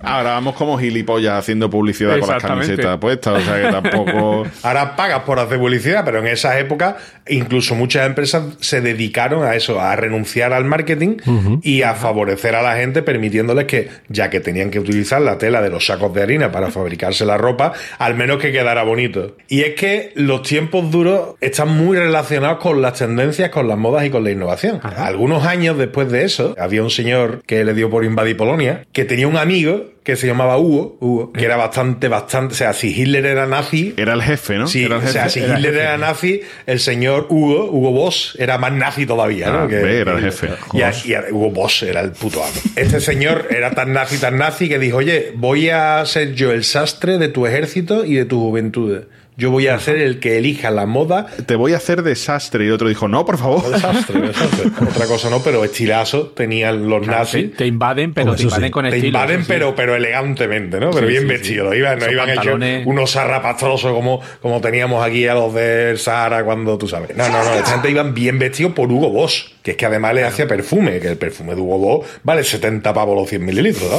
[0.02, 4.46] ahora vamos como gilipollas haciendo publicidad con las camisetas puestas, o sea que tampoco...
[4.62, 6.96] Ahora pagas por hacer publicidad, pero en esa época
[7.26, 11.16] incluso muchas empresas se dedicaron a eso, a renunciar al marketing
[11.61, 15.61] y a favorecer a la gente permitiéndoles que, ya que tenían que utilizar la tela
[15.61, 19.36] de los sacos de harina para fabricarse la ropa, al menos que quedara bonito.
[19.48, 24.07] Y es que los tiempos duros están muy relacionados con las tendencias, con las modas
[24.07, 24.78] y con la innovación.
[24.84, 29.05] Algunos años después de eso, había un señor que le dio por invadir Polonia, que
[29.05, 32.88] tenía un amigo que se llamaba Hugo, Hugo que era bastante, bastante, o sea, si
[32.88, 34.66] Hitler era nazi, Era el jefe, ¿no?
[34.66, 35.40] Sí, Era el o sea, jefe.
[35.46, 39.61] si Hitler era nazi, el señor Hugo, Hugo Boss, era más nazi todavía, ¿no?
[39.61, 40.48] Ah, era el jefe.
[40.72, 42.53] Y, a- y a- Hugo Boss era el puto amo.
[42.74, 46.64] Este señor era tan nazi, tan nazi, que dijo, oye, voy a ser yo el
[46.64, 49.03] sastre de tu ejército y de tu juventud.
[49.36, 51.26] Yo voy a ser el que elija la moda.
[51.46, 52.64] Te voy a hacer desastre.
[52.64, 53.66] Y el otro dijo, no, por favor.
[53.72, 54.70] Desastre, desastre.
[54.90, 57.50] Otra cosa no, pero estilazo tenían los Claro, nazis.
[57.52, 58.70] te, te invaden, pero Hombre, te invaden sí.
[58.70, 59.06] con Te estilo.
[59.08, 59.52] invaden, eso sí.
[59.52, 60.90] pero, pero elegantemente, ¿no?
[60.90, 61.72] Pero Sí, bien sí, vestidos.
[61.72, 61.78] sí.
[61.78, 66.76] Iban, no iban hechos unos zarrapastrosos como, como teníamos aquí a los del Sahara cuando
[66.76, 67.16] tú sabes.
[67.16, 67.54] No, no, no.
[67.54, 71.00] Esta gente iban bien vestidos por Hugo Boss, que es que además le hacía perfume,
[71.00, 73.90] que el perfume de Hugo Boss vale 70 pavos los 100 mililitros,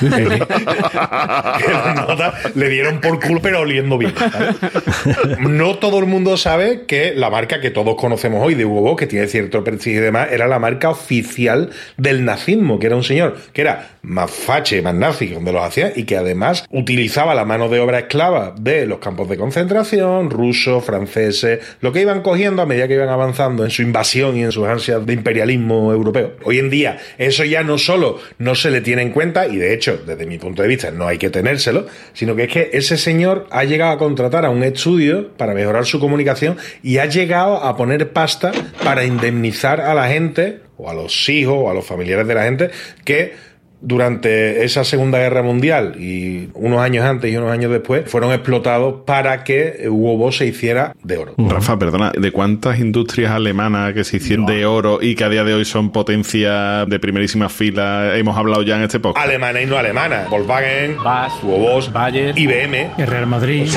[0.00, 0.08] ¿no?
[0.08, 4.14] que las notas le dieron por culo, pero oliendo bien.
[4.16, 4.56] ¿sabes?
[5.40, 8.96] No todo el mundo sabe que la marca que todos conocemos hoy de Hugo Boss,
[8.96, 13.04] que tiene cierto prestigio y demás, era la marca oficial del nazismo, que era un
[13.04, 17.44] señor que era más fache, más nazi, donde los hacía, y que además utilizaba la
[17.44, 22.62] mano de obra esclava de los campos de concentración, rusos, franceses, lo que iban cogiendo
[22.62, 26.36] a medida que iban avanzando en su invasión y en sus ansias de imperialismo europeo.
[26.44, 29.74] Hoy en día, eso ya no solo no se le tiene en cuenta, y de
[29.74, 32.96] hecho, desde mi punto de vista, no hay que tenérselo, sino que es que ese
[32.96, 37.56] señor ha llegado a contratar a un estudio para mejorar su comunicación y ha llegado
[37.56, 38.52] a poner pasta
[38.84, 42.44] para indemnizar a la gente, o a los hijos, o a los familiares de la
[42.44, 42.70] gente,
[43.04, 43.47] que
[43.80, 49.02] durante esa Segunda Guerra Mundial y unos años antes y unos años después fueron explotados
[49.06, 51.34] para que Hugo Boss se hiciera de oro.
[51.38, 55.44] Rafa, perdona, ¿de cuántas industrias alemanas que se hicieron de oro y que a día
[55.44, 59.24] de hoy son potencia de primerísima fila hemos hablado ya en este podcast?
[59.24, 60.26] Alemana y no alemana.
[60.28, 62.38] Volkswagen, Bass, Hugo Boss, Bayer.
[62.38, 62.90] IBM.
[62.98, 63.68] El Real Madrid.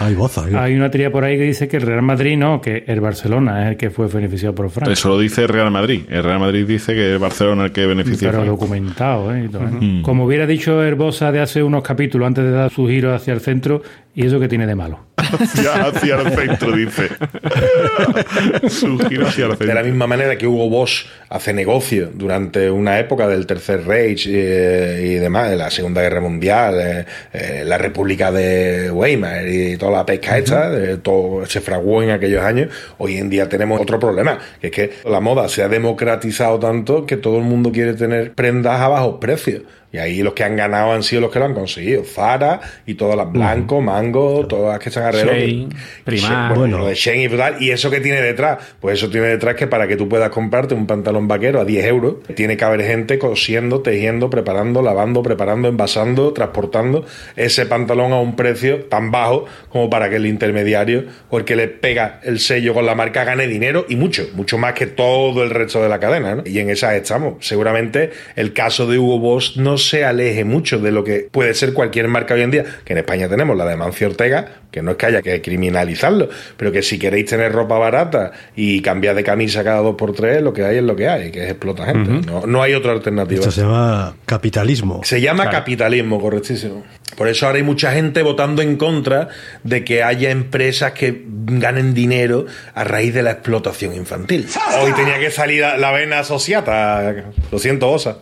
[0.00, 0.44] Hay boza.
[0.62, 3.64] Hay una teoría por ahí que dice que el Real Madrid no, que el Barcelona
[3.64, 4.92] es el que fue beneficiado por Francia.
[4.92, 6.02] Eso lo dice el Real Madrid.
[6.08, 8.30] El Real Madrid dice que es Barcelona el que beneficia.
[8.30, 9.29] Pero documentado, ¿eh?
[9.50, 10.02] Todo, ¿eh?
[10.02, 13.40] Como hubiera dicho Herbosa de hace unos capítulos antes de dar su giro hacia el
[13.40, 13.82] centro,
[14.14, 15.10] ¿y eso que tiene de malo?
[15.16, 17.08] hacia, hacia el centro, dice.
[18.68, 19.84] Su giro hacia el De la centro.
[19.84, 25.14] misma manera que Hugo Boss hace negocio durante una época del Tercer Reich eh, y
[25.14, 30.06] demás, de la Segunda Guerra Mundial, eh, eh, la República de Weimar y toda la
[30.06, 34.68] pesca eh, todo se fraguó en aquellos años, hoy en día tenemos otro problema, que
[34.68, 38.80] es que la moda se ha democratizado tanto que todo el mundo quiere tener prendas
[38.80, 39.62] a bajos precios.
[39.92, 42.04] Y ahí los que han ganado han sido los que lo han conseguido.
[42.04, 45.34] Zara y todas las Blanco, Mango, todas las que están alrededor.
[45.34, 45.68] Shein,
[46.04, 46.48] Primark.
[46.48, 46.78] Bueno, Bueno.
[46.78, 47.60] lo de Shein y tal.
[47.60, 48.58] ¿Y eso que tiene detrás?
[48.80, 51.84] Pues eso tiene detrás que para que tú puedas comprarte un pantalón vaquero a 10
[51.86, 57.04] euros, tiene que haber gente cosiendo, tejiendo, preparando, lavando, preparando, envasando, transportando
[57.36, 61.56] ese pantalón a un precio tan bajo como para que el intermediario o el que
[61.56, 65.42] le pega el sello con la marca gane dinero y mucho, mucho más que todo
[65.42, 66.36] el resto de la cadena.
[66.36, 66.42] ¿no?
[66.46, 67.44] Y en esas estamos.
[67.44, 71.72] Seguramente el caso de Hugo Boss no se aleje mucho de lo que puede ser
[71.72, 74.92] cualquier marca hoy en día, que en España tenemos la de Mancio Ortega, que no
[74.92, 79.24] es que haya que criminalizarlo, pero que si queréis tener ropa barata y cambiar de
[79.24, 81.86] camisa cada dos por tres, lo que hay es lo que hay, que es explota
[81.86, 82.26] gente.
[82.26, 83.40] no, no hay otra alternativa.
[83.40, 85.00] Esto se llama capitalismo.
[85.04, 86.84] Se llama capitalismo, correctísimo.
[87.16, 89.28] Por eso ahora hay mucha gente votando en contra
[89.64, 94.46] de que haya empresas que ganen dinero a raíz de la explotación infantil.
[94.80, 97.12] Hoy tenía que salir la- vena asociata.
[97.50, 98.18] Lo siento, Osa.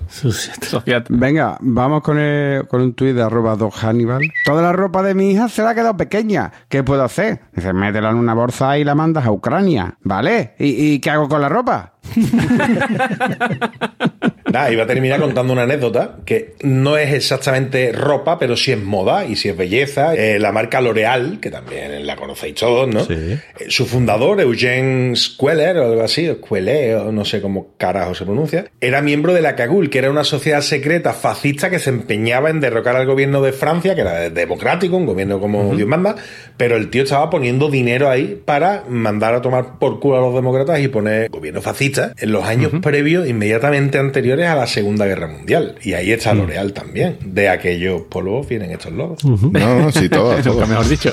[1.10, 4.20] Venga, vamos con, el- con un tuit de arroba Doc Hannibal.
[4.44, 6.52] Toda la ropa de mi hija se la ha quedado pequeña.
[6.68, 7.40] ¿Qué puedo hacer?
[7.54, 9.96] Dice, métela en una bolsa y la mandas a Ucrania.
[10.02, 10.54] ¿Vale?
[10.58, 11.92] ¿Y, y qué hago con la ropa?
[14.52, 18.82] Nada, iba a terminar contando una anécdota que no es exactamente ropa, pero sí es
[18.82, 20.14] moda y sí es belleza.
[20.14, 23.06] Eh, la marca L'Oreal, que también la conocéis todos, ¿no?
[23.10, 23.38] Eh,
[23.68, 28.24] su fundador, Eugene Squeller, o algo así, o Squeller, o no sé cómo carajo se
[28.24, 32.48] pronuncia, era miembro de la Cagul, que era una sociedad secreta fascista que se empeñaba
[32.48, 36.16] en derrocar al gobierno de Francia, que era democrático, un gobierno como Dios manda,
[36.56, 40.34] pero el tío estaba poniendo dinero ahí para mandar a tomar por culo a los
[40.34, 45.26] demócratas y poner gobierno fascista en los años previos, inmediatamente anteriores a la Segunda Guerra
[45.26, 45.76] Mundial.
[45.82, 47.18] Y ahí está L'Oreal también.
[47.24, 49.24] De aquellos polvos vienen estos logos.
[49.24, 50.54] No, no, sí, todo, todo.
[50.54, 51.10] Nunca mejor dicho.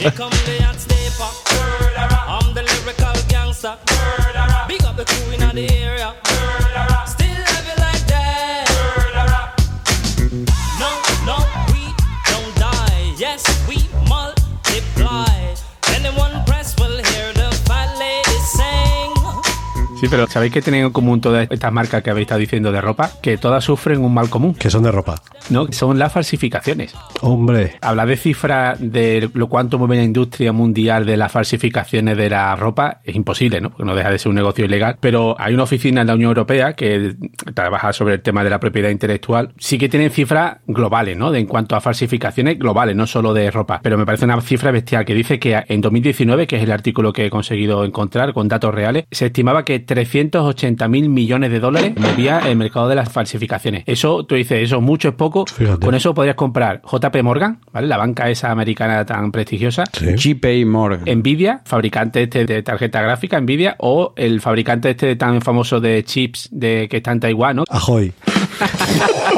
[20.05, 22.79] Sí, pero ¿sabéis que tienen en común todas estas marcas que habéis estado diciendo de
[22.79, 23.09] ropa?
[23.23, 25.15] Que todas sufren un mal común, Que son de ropa.
[25.49, 25.67] ¿no?
[25.71, 26.93] Son las falsificaciones.
[27.21, 27.77] Hombre.
[27.81, 32.55] Hablar de cifras de lo cuánto mueve la industria mundial de las falsificaciones de la
[32.55, 33.69] ropa es imposible, ¿no?
[33.71, 34.97] Porque no deja de ser un negocio ilegal.
[34.99, 37.15] Pero hay una oficina en la Unión Europea que
[37.55, 39.53] trabaja sobre el tema de la propiedad intelectual.
[39.57, 41.31] Sí que tienen cifras globales, ¿no?
[41.31, 43.79] De en cuanto a falsificaciones globales, no solo de ropa.
[43.81, 47.11] Pero me parece una cifra bestial que dice que en 2019, que es el artículo
[47.11, 51.93] que he conseguido encontrar con datos reales, se estimaba que 380 mil millones de dólares
[51.95, 53.83] movía el mercado de las falsificaciones.
[53.85, 55.45] Eso, tú dices, eso es mucho, es poco.
[55.45, 55.85] Fíjate.
[55.85, 57.87] Con eso podrías comprar JP Morgan, ¿vale?
[57.87, 59.85] La banca esa americana tan prestigiosa.
[59.93, 61.19] JP Morgan.
[61.19, 66.49] Nvidia, fabricante este de tarjeta gráfica, Nvidia, o el fabricante este tan famoso de chips
[66.51, 67.63] de que está en Taiwán, ¿no?
[67.69, 68.13] Ahoy.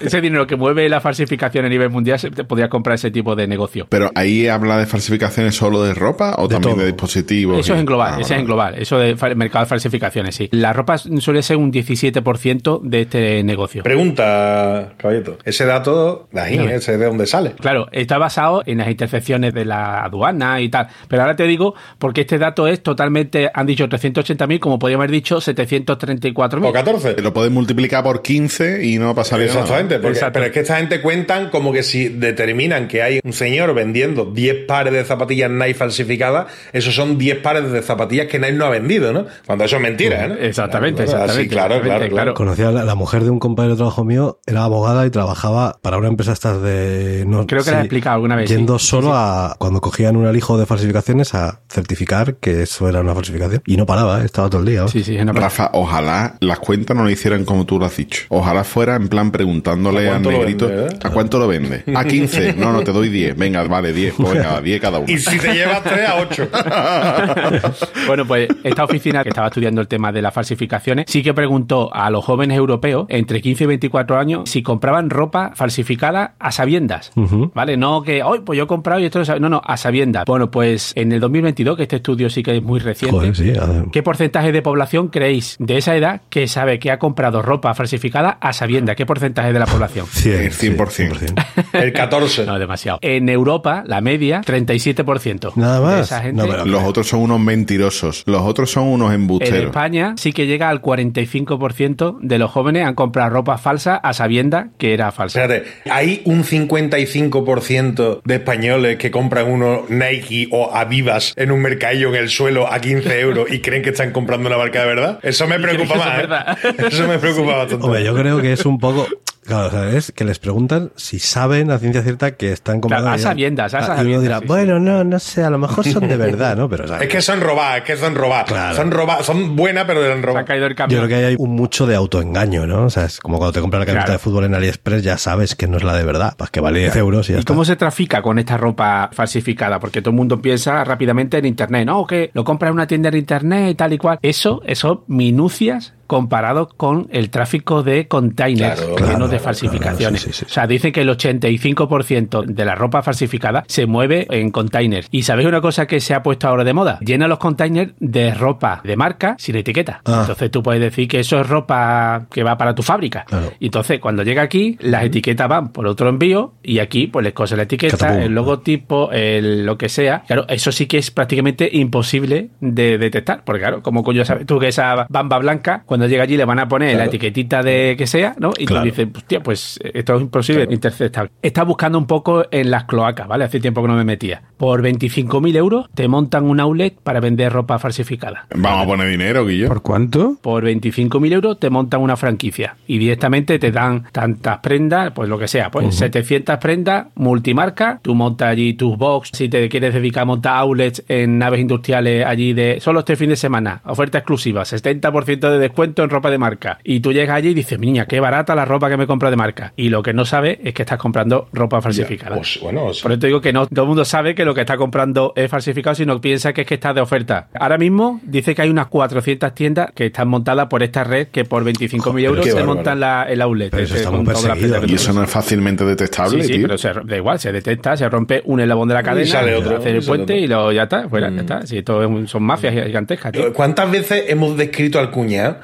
[0.00, 3.34] ese dinero que mueve la falsificación a nivel mundial se te podría comprar ese tipo
[3.34, 3.86] de negocio.
[3.88, 7.11] Pero ahí habla de falsificaciones solo de ropa o también de dispositivos.
[7.20, 9.68] Eso y- es en global, Ah, eso vale, es en global, eso de mercado de
[9.68, 10.48] falsificaciones, sí.
[10.52, 13.82] La ropa suele ser un 17% de este negocio.
[13.82, 15.38] Pregunta, caballito.
[15.44, 16.74] Ese dato, de ahí, Dígame.
[16.76, 17.52] ese de dónde sale.
[17.60, 20.88] Claro, está basado en las intercepciones de la aduana y tal.
[21.08, 25.10] Pero ahora te digo, porque este dato es totalmente, han dicho 380.000, como podríamos haber
[25.12, 26.64] dicho 734.000.
[26.68, 27.20] O 14.
[27.22, 29.60] Lo puedes multiplicar por 15 y no pasaría nada.
[29.60, 30.32] Exactamente, porque- Exacto.
[30.34, 34.24] pero es que esta gente cuentan como que si determinan que hay un señor vendiendo
[34.26, 36.46] 10 pares de zapatillas Nike falsificadas,
[36.92, 39.26] esos son 10 pares de zapatillas que Nike no ha vendido, ¿no?
[39.46, 40.34] Cuando eso es mentira, ¿no?
[40.34, 42.34] Exactamente, Claro, exactamente, así, claro, exactamente, claro, claro.
[42.34, 45.78] Conocía a la, la mujer de un compañero de trabajo mío, era abogada y trabajaba
[45.82, 47.24] para una empresa estas de...
[47.26, 48.86] No, Creo que la he explicado alguna vez, Yendo sí.
[48.86, 49.14] solo Sí, sí.
[49.16, 53.62] a, cuando cogían un alijo de falsificaciones, a certificar que eso era una falsificación.
[53.66, 54.24] Y no paraba, ¿eh?
[54.24, 54.84] estaba todo el día.
[54.84, 54.88] ¿eh?
[54.88, 58.22] Sí, sí, una Rafa, ojalá las cuentas no lo hicieran como tú lo has dicho.
[58.28, 60.98] Ojalá fuera en plan preguntándole ¿A negrito vende, eh?
[61.02, 61.84] ¿a cuánto lo vende?
[61.94, 62.54] A 15.
[62.54, 63.36] No, no, te doy 10.
[63.36, 64.14] Venga, vale, 10.
[64.16, 65.12] Pues venga, 10 cada uno.
[65.12, 66.48] Y si te llevas 3 a 8.
[68.06, 71.90] Bueno, pues esta oficina que estaba estudiando el tema de las falsificaciones sí que preguntó
[71.94, 77.12] a los jóvenes europeos entre 15 y 24 años si compraban ropa falsificada a sabiendas.
[77.54, 77.76] ¿Vale?
[77.76, 79.40] No que, hoy pues yo he comprado y esto no sabe-".
[79.40, 80.24] No, no, a sabiendas.
[80.26, 83.52] Bueno, pues en el 2022, que este estudio sí que es muy reciente, Joder, sí.
[83.92, 88.38] ¿Qué porcentaje de población creéis de esa edad que sabe que ha comprado ropa falsificada
[88.40, 88.96] a sabiendas?
[88.96, 90.06] ¿Qué porcentaje de la población?
[90.10, 90.90] 100, El 100%.
[91.16, 91.26] sí,
[91.72, 92.46] El 14.
[92.52, 92.98] No, demasiado.
[93.02, 95.52] En Europa, la media, 37%.
[95.56, 96.00] Nada De más.
[96.06, 96.42] esa gente.
[96.42, 98.22] No, pero- Los otros son unos mentirosos.
[98.26, 99.66] Los otros son unos En embusteros.
[99.66, 104.70] España sí que llega al 45% de los jóvenes han comprado ropa falsa a sabienda
[104.78, 105.40] que era falsa.
[105.40, 112.08] Fíjate, hay un 55% de españoles que compran unos Nike o Avivas en un mercadillo
[112.08, 115.18] en el suelo a 15 euros y creen que están comprando una marca de verdad.
[115.22, 116.64] Eso me preocupa más.
[116.64, 116.74] ¿eh?
[116.88, 117.84] Eso me preocupa bastante.
[117.84, 119.06] Hombre, yo creo que es un poco...
[119.44, 123.08] Claro, o sea, es que les preguntan si saben a ciencia cierta que están comprando...
[123.08, 124.46] Claro, a sabiendas, a Ah, Y uno sabiendas, dirá, sí, sí.
[124.48, 126.68] bueno, no, no sé, a lo mejor son de verdad, ¿no?
[126.68, 128.46] Pero, o sea, Es que son robadas, es que son robadas.
[128.46, 128.76] Claro.
[128.76, 130.46] Son robadas, son buenas, pero eran Se ha robadas.
[130.46, 132.84] caído el Yo creo que hay un mucho de autoengaño, ¿no?
[132.84, 134.18] O sea, es como cuando te compras la camiseta Claro.
[134.18, 136.78] de fútbol en AliExpress, ya sabes que no es la de verdad, pues que vale
[136.80, 137.52] 10 euros y ya ¿Y está.
[137.52, 139.80] cómo se trafica con esta ropa falsificada?
[139.80, 142.06] Porque todo el mundo piensa rápidamente en internet, ¿no?
[142.06, 144.18] Que lo compras en una tienda en internet y tal y cual.
[144.22, 150.20] Eso, eso, minucias comparado con el tráfico de containers Claro, llenos claro, de claro, falsificaciones.
[150.22, 154.26] sí, sí, sí, O sea, dicen que el 85% de la ropa falsificada se mueve
[154.30, 155.08] en containers.
[155.10, 156.98] ¿Y sabéis una cosa que se ha puesto ahora de moda?
[157.00, 160.00] Llena los containers de ropa de marca sin etiqueta.
[160.04, 160.18] Ah.
[160.22, 163.24] Entonces tú puedes decir que eso es ropa que va para tu fábrica.
[163.60, 167.32] Y entonces cuando llega aquí, las etiquetas van por otro envío y aquí pues les
[167.32, 168.22] cosen la etiqueta, Catapum.
[168.22, 170.22] el logotipo, el lo que sea.
[170.26, 173.42] Claro, eso sí que es prácticamente imposible de detectar.
[173.44, 176.58] Porque claro, como coño sabes tú que esa bamba blanca, cuando llega allí le van
[176.58, 178.52] a poner la etiquetita de que sea, ¿no?
[178.58, 178.82] Y Claro.
[178.82, 181.30] tú dices, hostia, pues esto es imposible interceptar.
[181.42, 183.44] Está buscando un poco en las cloacas, ¿vale?
[183.44, 184.42] Hace tiempo que no me metía.
[184.56, 188.46] Por 25.000 euros te montan un outlet para vender ropa falsificada.
[188.54, 189.68] Vamos a poner dinero, Guillo.
[189.68, 190.36] ¿Por cuánto?
[190.40, 195.38] Por 25.000 euros te montan una franquicia y directamente te dan tantas prendas, pues lo
[195.38, 200.22] que sea, pues 700 prendas, multimarca, tú montas allí tus box, si te quieres dedicar
[200.22, 204.62] a montar outlets en naves industriales allí de solo este fin de semana, oferta exclusiva,
[204.62, 206.78] 70% de descuento en ropa de marca.
[206.84, 209.36] Y tú llegas allí y dices, niña, qué barata la ropa que me compro de
[209.36, 209.72] marca.
[209.76, 212.36] Y lo que no sabes es que estás comprando ropa falsificada.
[212.36, 214.44] Pues, bueno, o sea, Por eso te digo que no todo el mundo sabe que
[214.44, 217.48] lo que está comprando es falsificado, sino piensa que es que está de oferta.
[217.58, 221.44] Ahora mismo dice que hay unas 400 tiendas que están montadas por esta red que
[221.44, 223.70] por 25.000 Joder, euros se montan la, el outlet.
[223.70, 224.80] Pero eso este, está muy perseguido.
[224.86, 226.62] Y eso no es fácilmente detectable, Sí, sí, tío.
[226.66, 229.76] pero se- da igual, se detecta, se rompe un eslabón de la cadena, sale otro,
[229.78, 230.44] hace y el puente otro.
[230.44, 231.66] y lo, ya está, fuera, ya está.
[231.66, 233.32] Sí, es un- son mafias gigantescas.
[233.32, 233.52] tío.
[233.52, 235.58] ¿Cuántas veces hemos descrito al cuñado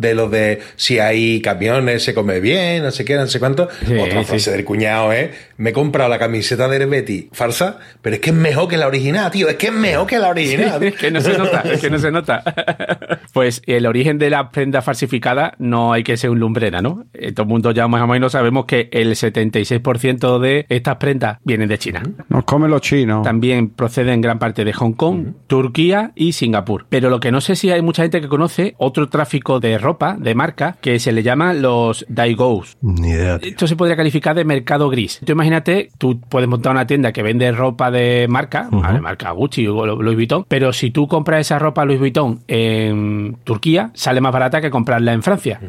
[0.00, 3.68] de lo de si hay camiones, se come bien, no sé qué, no sé cuánto?
[3.86, 4.28] Sí, Otra sí.
[4.28, 8.30] frase del cuñado es, me he comprado la camiseta de Herbeti falsa, pero es que
[8.30, 10.82] es mejor que la original, tío, es que es mejor que la original.
[10.90, 12.42] Es que no se nota, es que no se nota.
[13.32, 17.04] Pues el origen de la prenda falsificada no hay que ser un lumbrera, ¿no?
[17.14, 21.38] Eh, Todo el mundo ya más o menos sabemos que el 76% de estas prendas
[21.44, 22.02] vienen de China.
[22.28, 23.22] Nos comen los chinos.
[23.22, 26.86] También proceden en gran parte de Hong Kong, Turquía y Singapur.
[26.88, 29.89] Pero lo que no sé si hay mucha gente que conoce otro tráfico de ropa,
[30.18, 32.76] de marca, que se le llama los daigous.
[32.80, 33.38] Ni idea.
[33.38, 33.50] tío.
[33.50, 35.20] Esto se podría calificar de mercado gris.
[35.24, 39.00] Tú imagínate, tú puedes montar una tienda que vende ropa de marca, ¿vale?
[39.00, 43.90] marca Gucci o Louis Vuitton, pero si tú compras esa ropa Louis Vuitton en Turquía,
[43.94, 45.60] sale más barata que comprarla en Francia.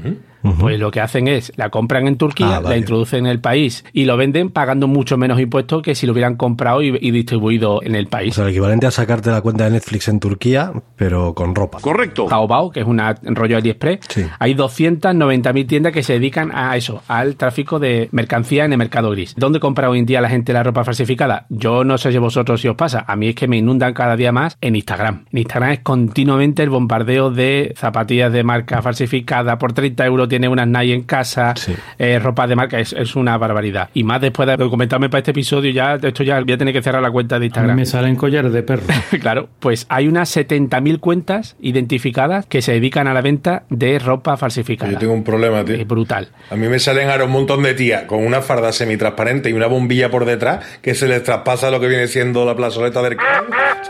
[0.60, 2.70] Pues lo que hacen es, la compran en Turquía, Ah, vale.
[2.70, 6.14] la introducen en el país y lo venden pagando mucho menos impuestos que si lo
[6.14, 8.34] hubieran comprado y, y distribuido en el O país.
[8.36, 11.80] sea, el equivalente a sacarte la cuenta de Netflix en Turquía, pero con ropa.
[12.28, 13.00] Taobao, que es un
[13.36, 14.26] rollo AliExpress, Sí.
[14.40, 19.12] hay 290.000 tiendas que se dedican a eso, al tráfico de mercancía en el mercado
[19.12, 19.34] gris.
[19.38, 21.46] ¿Dónde compra hoy en día la gente la ropa falsificada?
[21.50, 24.16] Yo no sé si vosotros si os pasa, a mí es que me inundan cada
[24.16, 25.26] día más en Instagram.
[25.32, 30.48] En Instagram es continuamente el bombardeo de zapatillas de marca falsificada, por 30 euros tiene
[30.50, 31.76] unas Nike en casa, Sí.
[32.00, 33.90] eh, ropa de marca, es, es una barbaridad.
[33.94, 36.82] Y más después de documentarme para este episodio, ya esto ya voy a tener que
[36.82, 37.76] cerrar la cuenta de A mí Instagram.
[37.76, 38.84] me salen collares de perro.
[39.22, 44.38] Claro, pues hay unas 70.000 cuentas identificadas que se dedican a la venta de ropa
[44.38, 44.92] falsificada.
[44.92, 45.76] Yo tengo un problema, tío.
[45.76, 46.30] Es brutal.
[46.50, 49.68] A mí me salen ahora un montón de tías con una farda semitransparente y una
[49.68, 53.18] bombilla por detrás que se les traspasa lo que viene siendo la plazoleta del...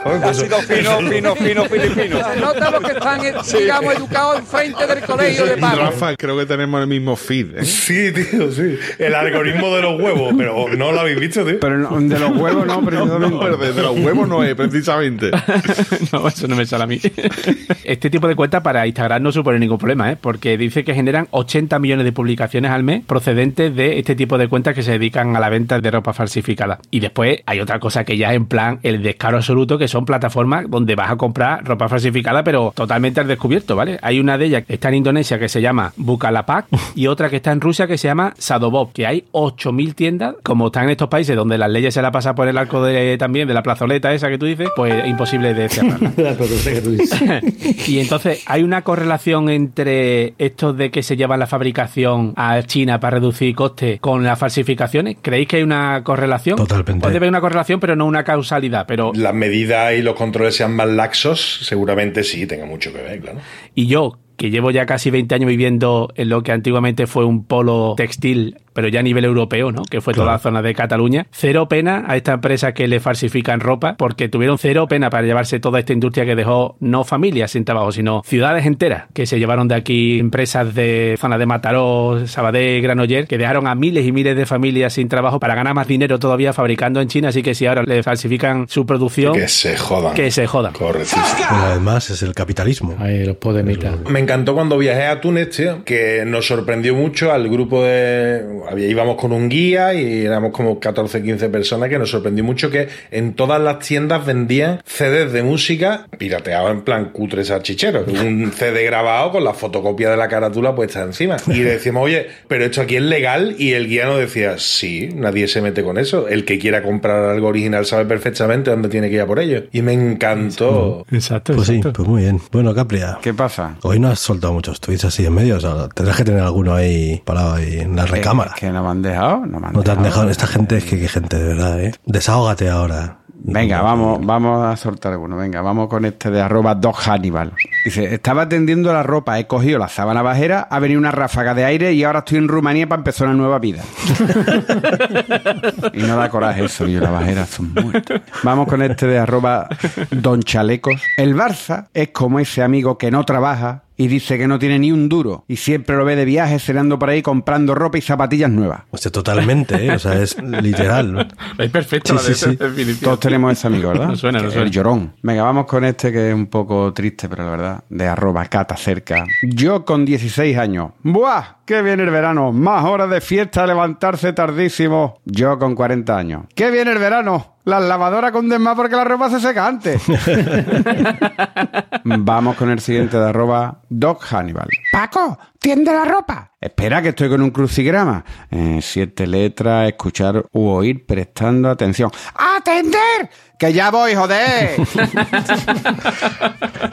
[0.04, 0.22] ¿sabes?
[0.22, 2.18] Pues eso- fino, fino, fino, filipino.
[2.34, 5.56] Se nota los que están, eh, digamos, educados enfrente del colegio de.
[5.56, 7.58] Rafa, creo que tenemos el mismo feed.
[7.58, 7.66] ¿eh?
[7.66, 8.78] Sí, tío, sí.
[9.00, 11.60] El algoritmo de los huevos, pero no lo habéis visto, tío.
[11.60, 13.30] Pero no- de los huevos no, No, precisamente.
[13.50, 15.32] no, de, de los huevos no es, precisamente.
[16.12, 17.00] no, eso no me sale a mí.
[17.84, 20.18] este tipo de cuentas para Instagram no supone ningún problema, ¿eh?
[20.20, 24.48] porque dice que generan 80 millones de publicaciones al mes procedentes de este tipo de
[24.48, 26.80] cuentas que se dedican a la venta de ropa falsificada.
[26.90, 30.06] Y después hay otra cosa que ya es en plan el descaro absoluto, que son
[30.06, 34.00] plataformas donde vas a comprar ropa falsificada, pero totalmente al descubierto, ¿vale?
[34.02, 37.38] Hay una de ellas que está en Indonesia que se llama Bukalapak y otra que
[37.38, 41.10] está en Rusia que se llama Sadobob, que hay 8.000 tiendas, como están en estos
[41.10, 44.14] países donde las leyes se la pasan por el arco de, también de la plazoleta
[44.14, 46.12] esa que tú dices, pues imposible de cerrarla.
[47.88, 53.00] Y entonces, ¿hay una correlación entre estos de que se llevan la fabricación a China
[53.00, 55.18] para reducir costes con las falsificaciones?
[55.22, 56.58] ¿Creéis que hay una correlación?
[56.58, 57.02] Totalmente.
[57.02, 58.86] Puede haber una correlación, pero no una causalidad.
[58.88, 63.20] Pero, Las medidas y los controles sean más laxos, seguramente sí, tenga mucho que ver,
[63.20, 63.40] claro.
[63.74, 67.46] y yo, que llevo ya casi 20 años viviendo en lo que antiguamente fue un
[67.46, 69.84] polo textil, pero ya a nivel europeo, ¿no?
[69.84, 71.28] Que fue toda la zona de Cataluña.
[71.32, 75.60] Cero pena a esta empresa que le falsifican ropa, porque tuvieron cero pena para llevarse
[75.60, 79.68] toda esta industria que dejó no familias sin trabajo, sino ciudades enteras que se llevaron
[79.68, 84.36] de aquí empresas de zona de Mataró, Sabadell, Granoller, que dejaron a miles y miles
[84.36, 87.30] de familias sin trabajo para ganar más dinero todavía fabricando en China.
[87.30, 90.14] Así que si ahora le falsifican su producción, Que se jodan.
[90.14, 90.74] que se jodan.
[90.74, 91.22] Correctísimo.
[91.52, 92.96] Una vez más, es el capitalismo.
[93.00, 93.96] Ahí, los podemitas.
[94.10, 98.88] Me encantó cuando viajé a Túnez, tío, que nos sorprendió mucho al grupo de había,
[98.88, 102.88] íbamos con un guía y éramos como 14, 15 personas que nos sorprendió mucho que
[103.12, 108.08] en todas las tiendas vendían CDs de música pirateados en plan cutres salchicheros.
[108.08, 111.38] Un CD grabado con la fotocopia de la carátula puesta encima.
[111.48, 115.10] Y le decíamos, oye, pero esto aquí es legal y el guía nos decía, sí,
[115.16, 116.28] nadie se mete con eso.
[116.28, 119.64] El que quiera comprar algo original sabe perfectamente dónde tiene que ir a por ello.
[119.72, 121.06] Y me encantó.
[121.12, 122.40] Exacto, Pues sí, pues muy bien.
[122.52, 123.20] Bueno, Capria.
[123.22, 123.78] ¿Qué pasa?
[123.82, 126.74] Hoy no has soltado muchos tweets así en medio, o sea, tendrás que tener alguno
[126.74, 128.51] ahí parado ahí en la recámara.
[128.56, 130.30] Que, que no me han dejado, no me han No te han dejado.
[130.30, 131.94] esta gente es que, que gente de verdad, ¿eh?
[132.06, 133.18] Desahógate ahora.
[133.44, 135.36] Venga, vamos, vamos a soltar alguno.
[135.36, 137.54] Venga, vamos con este de arroba Doc Hannibal.
[137.84, 141.66] Dice, estaba tendiendo la ropa, he cogido la sábana bajera, ha venido una ráfaga de
[141.66, 143.82] aire y ahora estoy en Rumanía para empezar una nueva vida.
[145.94, 148.22] y no da coraje eso, yo la bajera son muertos.
[148.44, 149.68] Vamos con este de arroba
[150.12, 151.02] Don Chalecos.
[151.18, 154.92] El Barça es como ese amigo que no trabaja y dice que no tiene ni
[154.92, 158.50] un duro y siempre lo ve de viaje cenando por ahí comprando ropa y zapatillas
[158.50, 158.82] nuevas.
[158.90, 159.92] O sea, totalmente, ¿eh?
[159.92, 161.14] O sea, es literal.
[161.14, 161.22] ¿no?
[161.58, 163.00] Es perfecto Sí, la de sí.
[163.02, 164.08] Todos tenemos ese amigo, ¿verdad?
[164.08, 164.66] No suena, no suena.
[164.66, 165.14] El llorón.
[165.22, 168.76] Venga, vamos con este que es un poco triste, pero la verdad, de arroba cata
[168.76, 169.26] cerca.
[169.44, 170.92] Yo con 16 años.
[171.04, 171.58] ¡Buah!
[171.66, 172.52] ¡Qué viene el verano!
[172.52, 175.20] Más horas de fiesta, levantarse tardísimo.
[175.26, 176.46] Yo con 40 años.
[176.56, 177.56] ¡Qué viene el verano!
[177.64, 180.02] Las lavadoras con más porque la ropa se seca antes.
[182.04, 184.68] Vamos con el siguiente de arroba Doc Hannibal.
[184.92, 186.52] Paco, tiende la ropa.
[186.60, 188.24] Espera que estoy con un crucigrama.
[188.50, 192.12] Eh, siete letras, escuchar u oír prestando atención.
[192.36, 193.30] ¡Atender!
[193.62, 194.72] ¡Que ya voy, joder!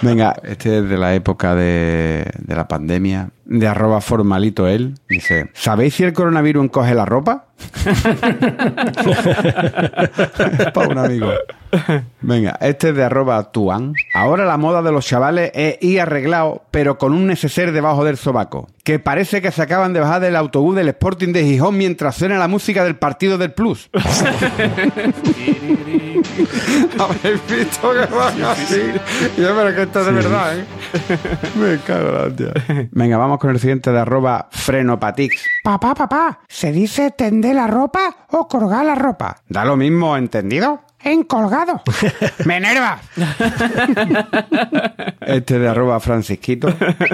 [0.03, 4.93] Venga, este es de la época de, de la pandemia, de arroba formalito él.
[5.09, 7.47] Dice, ¿sabéis si el coronavirus encoge la ropa?
[10.75, 11.33] Para un amigo.
[12.21, 13.93] Venga, este es de arroba tuan.
[14.15, 18.17] Ahora la moda de los chavales es ir arreglado, pero con un neceser debajo del
[18.17, 18.69] sobaco.
[18.85, 22.39] Que parece que se acaban de bajar del autobús del Sporting de Gijón mientras suena
[22.39, 23.91] la música del partido del Plus.
[26.99, 28.83] ¿Habéis visto que van así?
[29.37, 30.65] Yo, pero que esto es de verdad, ¿eh?
[31.55, 32.53] Me cago la hostia.
[32.93, 35.45] Venga, vamos con el siguiente de arroba frenopatix.
[35.63, 39.37] Papá, papá, ¿se dice tender la ropa o colgar la ropa?
[39.49, 40.81] Da lo mismo, ¿entendido?
[41.01, 41.83] En colgado.
[42.45, 43.01] ¡Me enerva!
[45.21, 46.69] Este de arroba francisquito.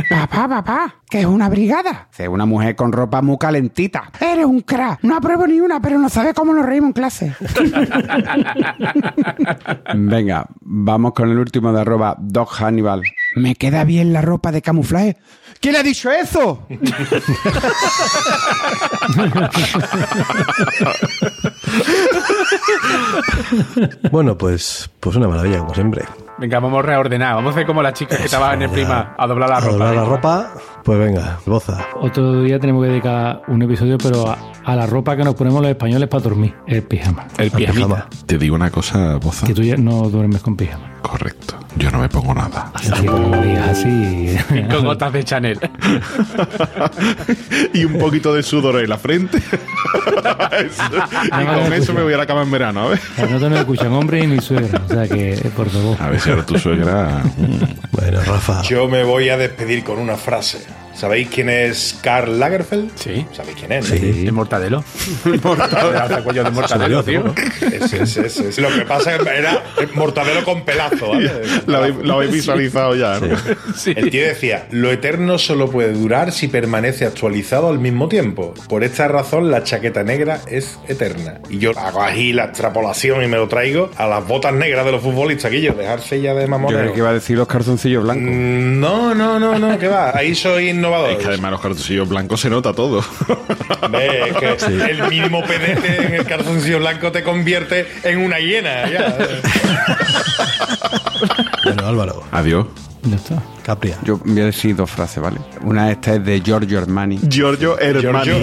[0.09, 2.07] Papá, papá, que es una brigada.
[2.11, 4.13] Dice, una mujer con ropa muy calentita.
[4.21, 5.01] Eres un crack.
[5.03, 7.35] No apruebo ni una, pero no sabes cómo nos reímos en clase.
[9.95, 13.03] Venga, vamos con el último de arroba Doc Hannibal.
[13.35, 15.17] Me queda bien la ropa de camuflaje.
[15.61, 16.69] ¿Quién ha dicho eso?
[24.11, 26.05] Bueno, pues, pues una maravilla, como siempre.
[26.39, 27.35] Venga, vamos a reordenar.
[27.37, 29.73] Vamos a hacer como las chicas que estaban en prima a doblar la A ropa.
[29.73, 30.51] doblar la ropa,
[30.83, 31.87] pues venga, boza.
[32.01, 35.63] Otro día tenemos que dedicar un episodio, pero a, a la ropa que nos ponemos
[35.63, 37.27] los españoles para dormir, el pijama.
[37.39, 38.09] El pijamita.
[38.27, 39.47] Te digo una cosa, Boza.
[39.47, 40.91] Que tú ya no duermes con pijama.
[41.03, 41.55] Correcto.
[41.77, 42.71] Yo no me pongo nada.
[42.73, 43.35] Así lo
[43.69, 44.37] así.
[44.71, 45.59] Con gotas de Chanel.
[47.75, 49.39] y un poquito de sudor en la frente.
[51.27, 53.01] y con eso me voy a la cama en verano, a ver.
[53.19, 54.81] A nosotros no escuchan hombres ni suegra.
[54.85, 55.97] O sea que, por favor.
[56.01, 57.23] A ver si ahora tu suegra.
[57.93, 58.61] Bueno, Rafa.
[58.63, 60.59] Yo me voy a despedir con una frase.
[60.95, 62.91] ¿Sabéis quién es Karl Lagerfeld?
[62.97, 63.27] Sí.
[63.33, 63.91] ¿Sabéis quién es?
[63.91, 63.97] no?
[63.97, 64.85] El mortadelo.
[65.43, 66.25] Mortadelo.
[66.25, 67.35] cuello de mortadelo, tío.
[67.61, 68.61] Ese, ese, ese, ese.
[68.61, 69.63] Lo que pasa es que era
[69.95, 71.31] mortadelo con pelazo, ¿vale?
[71.67, 73.37] Lo habéis, lo habéis visualizado ya, ¿no?
[73.87, 78.55] El tío decía, lo eterno solo puede durar si permanece actualizado al mismo tiempo.
[78.69, 81.41] Por esta razón la chaqueta negra es eterna.
[81.51, 84.93] Y yo hago ahí la extrapolación y me lo traigo a las botas negras de
[84.93, 86.81] los futbolistas, Guillo, dejarse ya de Yo mamonero.
[86.83, 88.25] creo que iba a decir los calzoncillos blancos.
[88.25, 90.17] Mm, No, no, no, no, que va.
[90.17, 91.11] Ahí soy innovador.
[91.11, 93.05] Es que además los cartuchillos blancos se nota todo.
[93.91, 98.89] Ve, es que el mínimo pedete en el calzoncillo blanco te convierte en una hiena.
[98.91, 99.17] ya.
[101.65, 102.67] Bueno, Álvaro, Adiós.
[103.05, 103.43] Ya está.
[103.63, 103.97] Capria.
[104.03, 105.39] Yo voy a decir dos frases, ¿vale?
[105.63, 107.19] Una esta es de Giorgio Armani.
[107.29, 108.31] Giorgio Hermani.
[108.31, 108.37] Giorgio.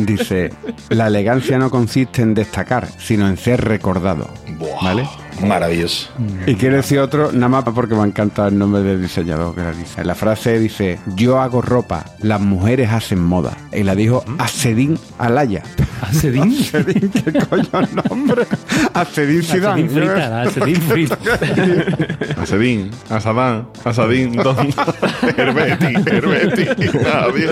[0.00, 0.52] Dice,
[0.90, 4.28] la elegancia no consiste en destacar, sino en ser recordado.
[4.58, 5.08] Buah, ¿Vale?
[5.46, 6.10] Maravilloso.
[6.46, 9.62] Y quiere decir otro, nada más porque me ha encantado el nombre del diseñador que
[9.62, 10.04] la dice.
[10.04, 13.56] La frase dice, yo hago ropa, las mujeres hacen moda.
[13.72, 15.62] Y la dijo Acedín Alaya.
[16.02, 16.58] ¿Acedín?
[16.60, 18.46] Acedín, ¿qué coño el nombre?
[18.92, 19.84] Acedín Zidane.
[19.84, 21.18] Acedín frita, acedín frita.
[22.70, 24.56] Asadín, Asadán, Asadín, Don
[25.36, 26.98] Herbeti, Herbeti.
[26.98, 27.48] Nadie,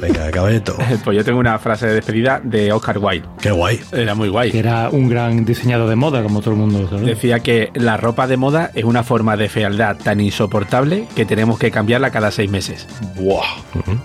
[0.00, 0.76] Venga, caballito.
[1.04, 3.26] Pues yo tengo una frase de despedida de Oscar Wilde.
[3.40, 3.80] Qué guay.
[3.92, 4.50] Era muy guay.
[4.50, 7.02] Que era un gran diseñador de moda, como todo el mundo sabe.
[7.06, 11.58] Decía que la ropa de moda es una forma de fealdad tan insoportable que tenemos
[11.58, 12.86] que cambiarla cada seis meses.
[13.16, 13.44] Buah.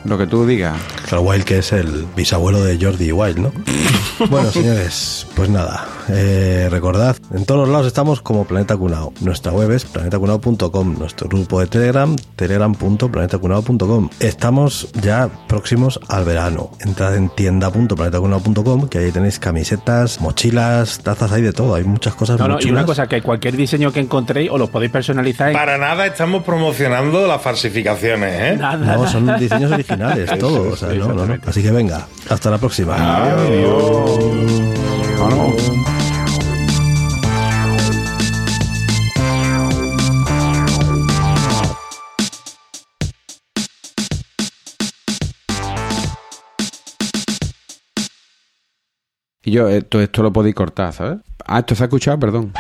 [0.06, 0.78] Lo que tú digas.
[1.08, 3.52] Claro, Wild que es el bisabuelo de Jordi Wild, ¿no?
[4.30, 5.86] bueno, señores, pues nada.
[6.08, 9.12] eh, recordad, en todos los lados estamos como Planeta Cunao.
[9.22, 11.00] Nuestra web es planetacunao.com.
[11.00, 14.10] Nuestro grupo de Telegram, telegram.planetacunao.com.
[14.20, 16.72] Estamos ya próximos al verano.
[16.82, 21.76] Entrad en tienda.planetacunao.com, que ahí tenéis camisetas, mochilas, tazas, hay de todo.
[21.76, 24.60] Hay muchas cosas No, muy no, y una cosa, que cualquier diseño que encontréis os
[24.60, 28.58] lo podéis personalizar en Para nada estamos promocionando las falsificaciones, ¿eh?
[28.58, 28.98] nada.
[28.98, 30.74] No, son diseños originales, todo.
[30.74, 31.38] O sea, no, no, no.
[31.46, 32.98] Así que venga, hasta la próxima.
[49.50, 51.18] Y yo, esto, esto lo podéis cortar, ¿sabes?
[51.44, 52.54] Ah, esto se ha escuchado, perdón.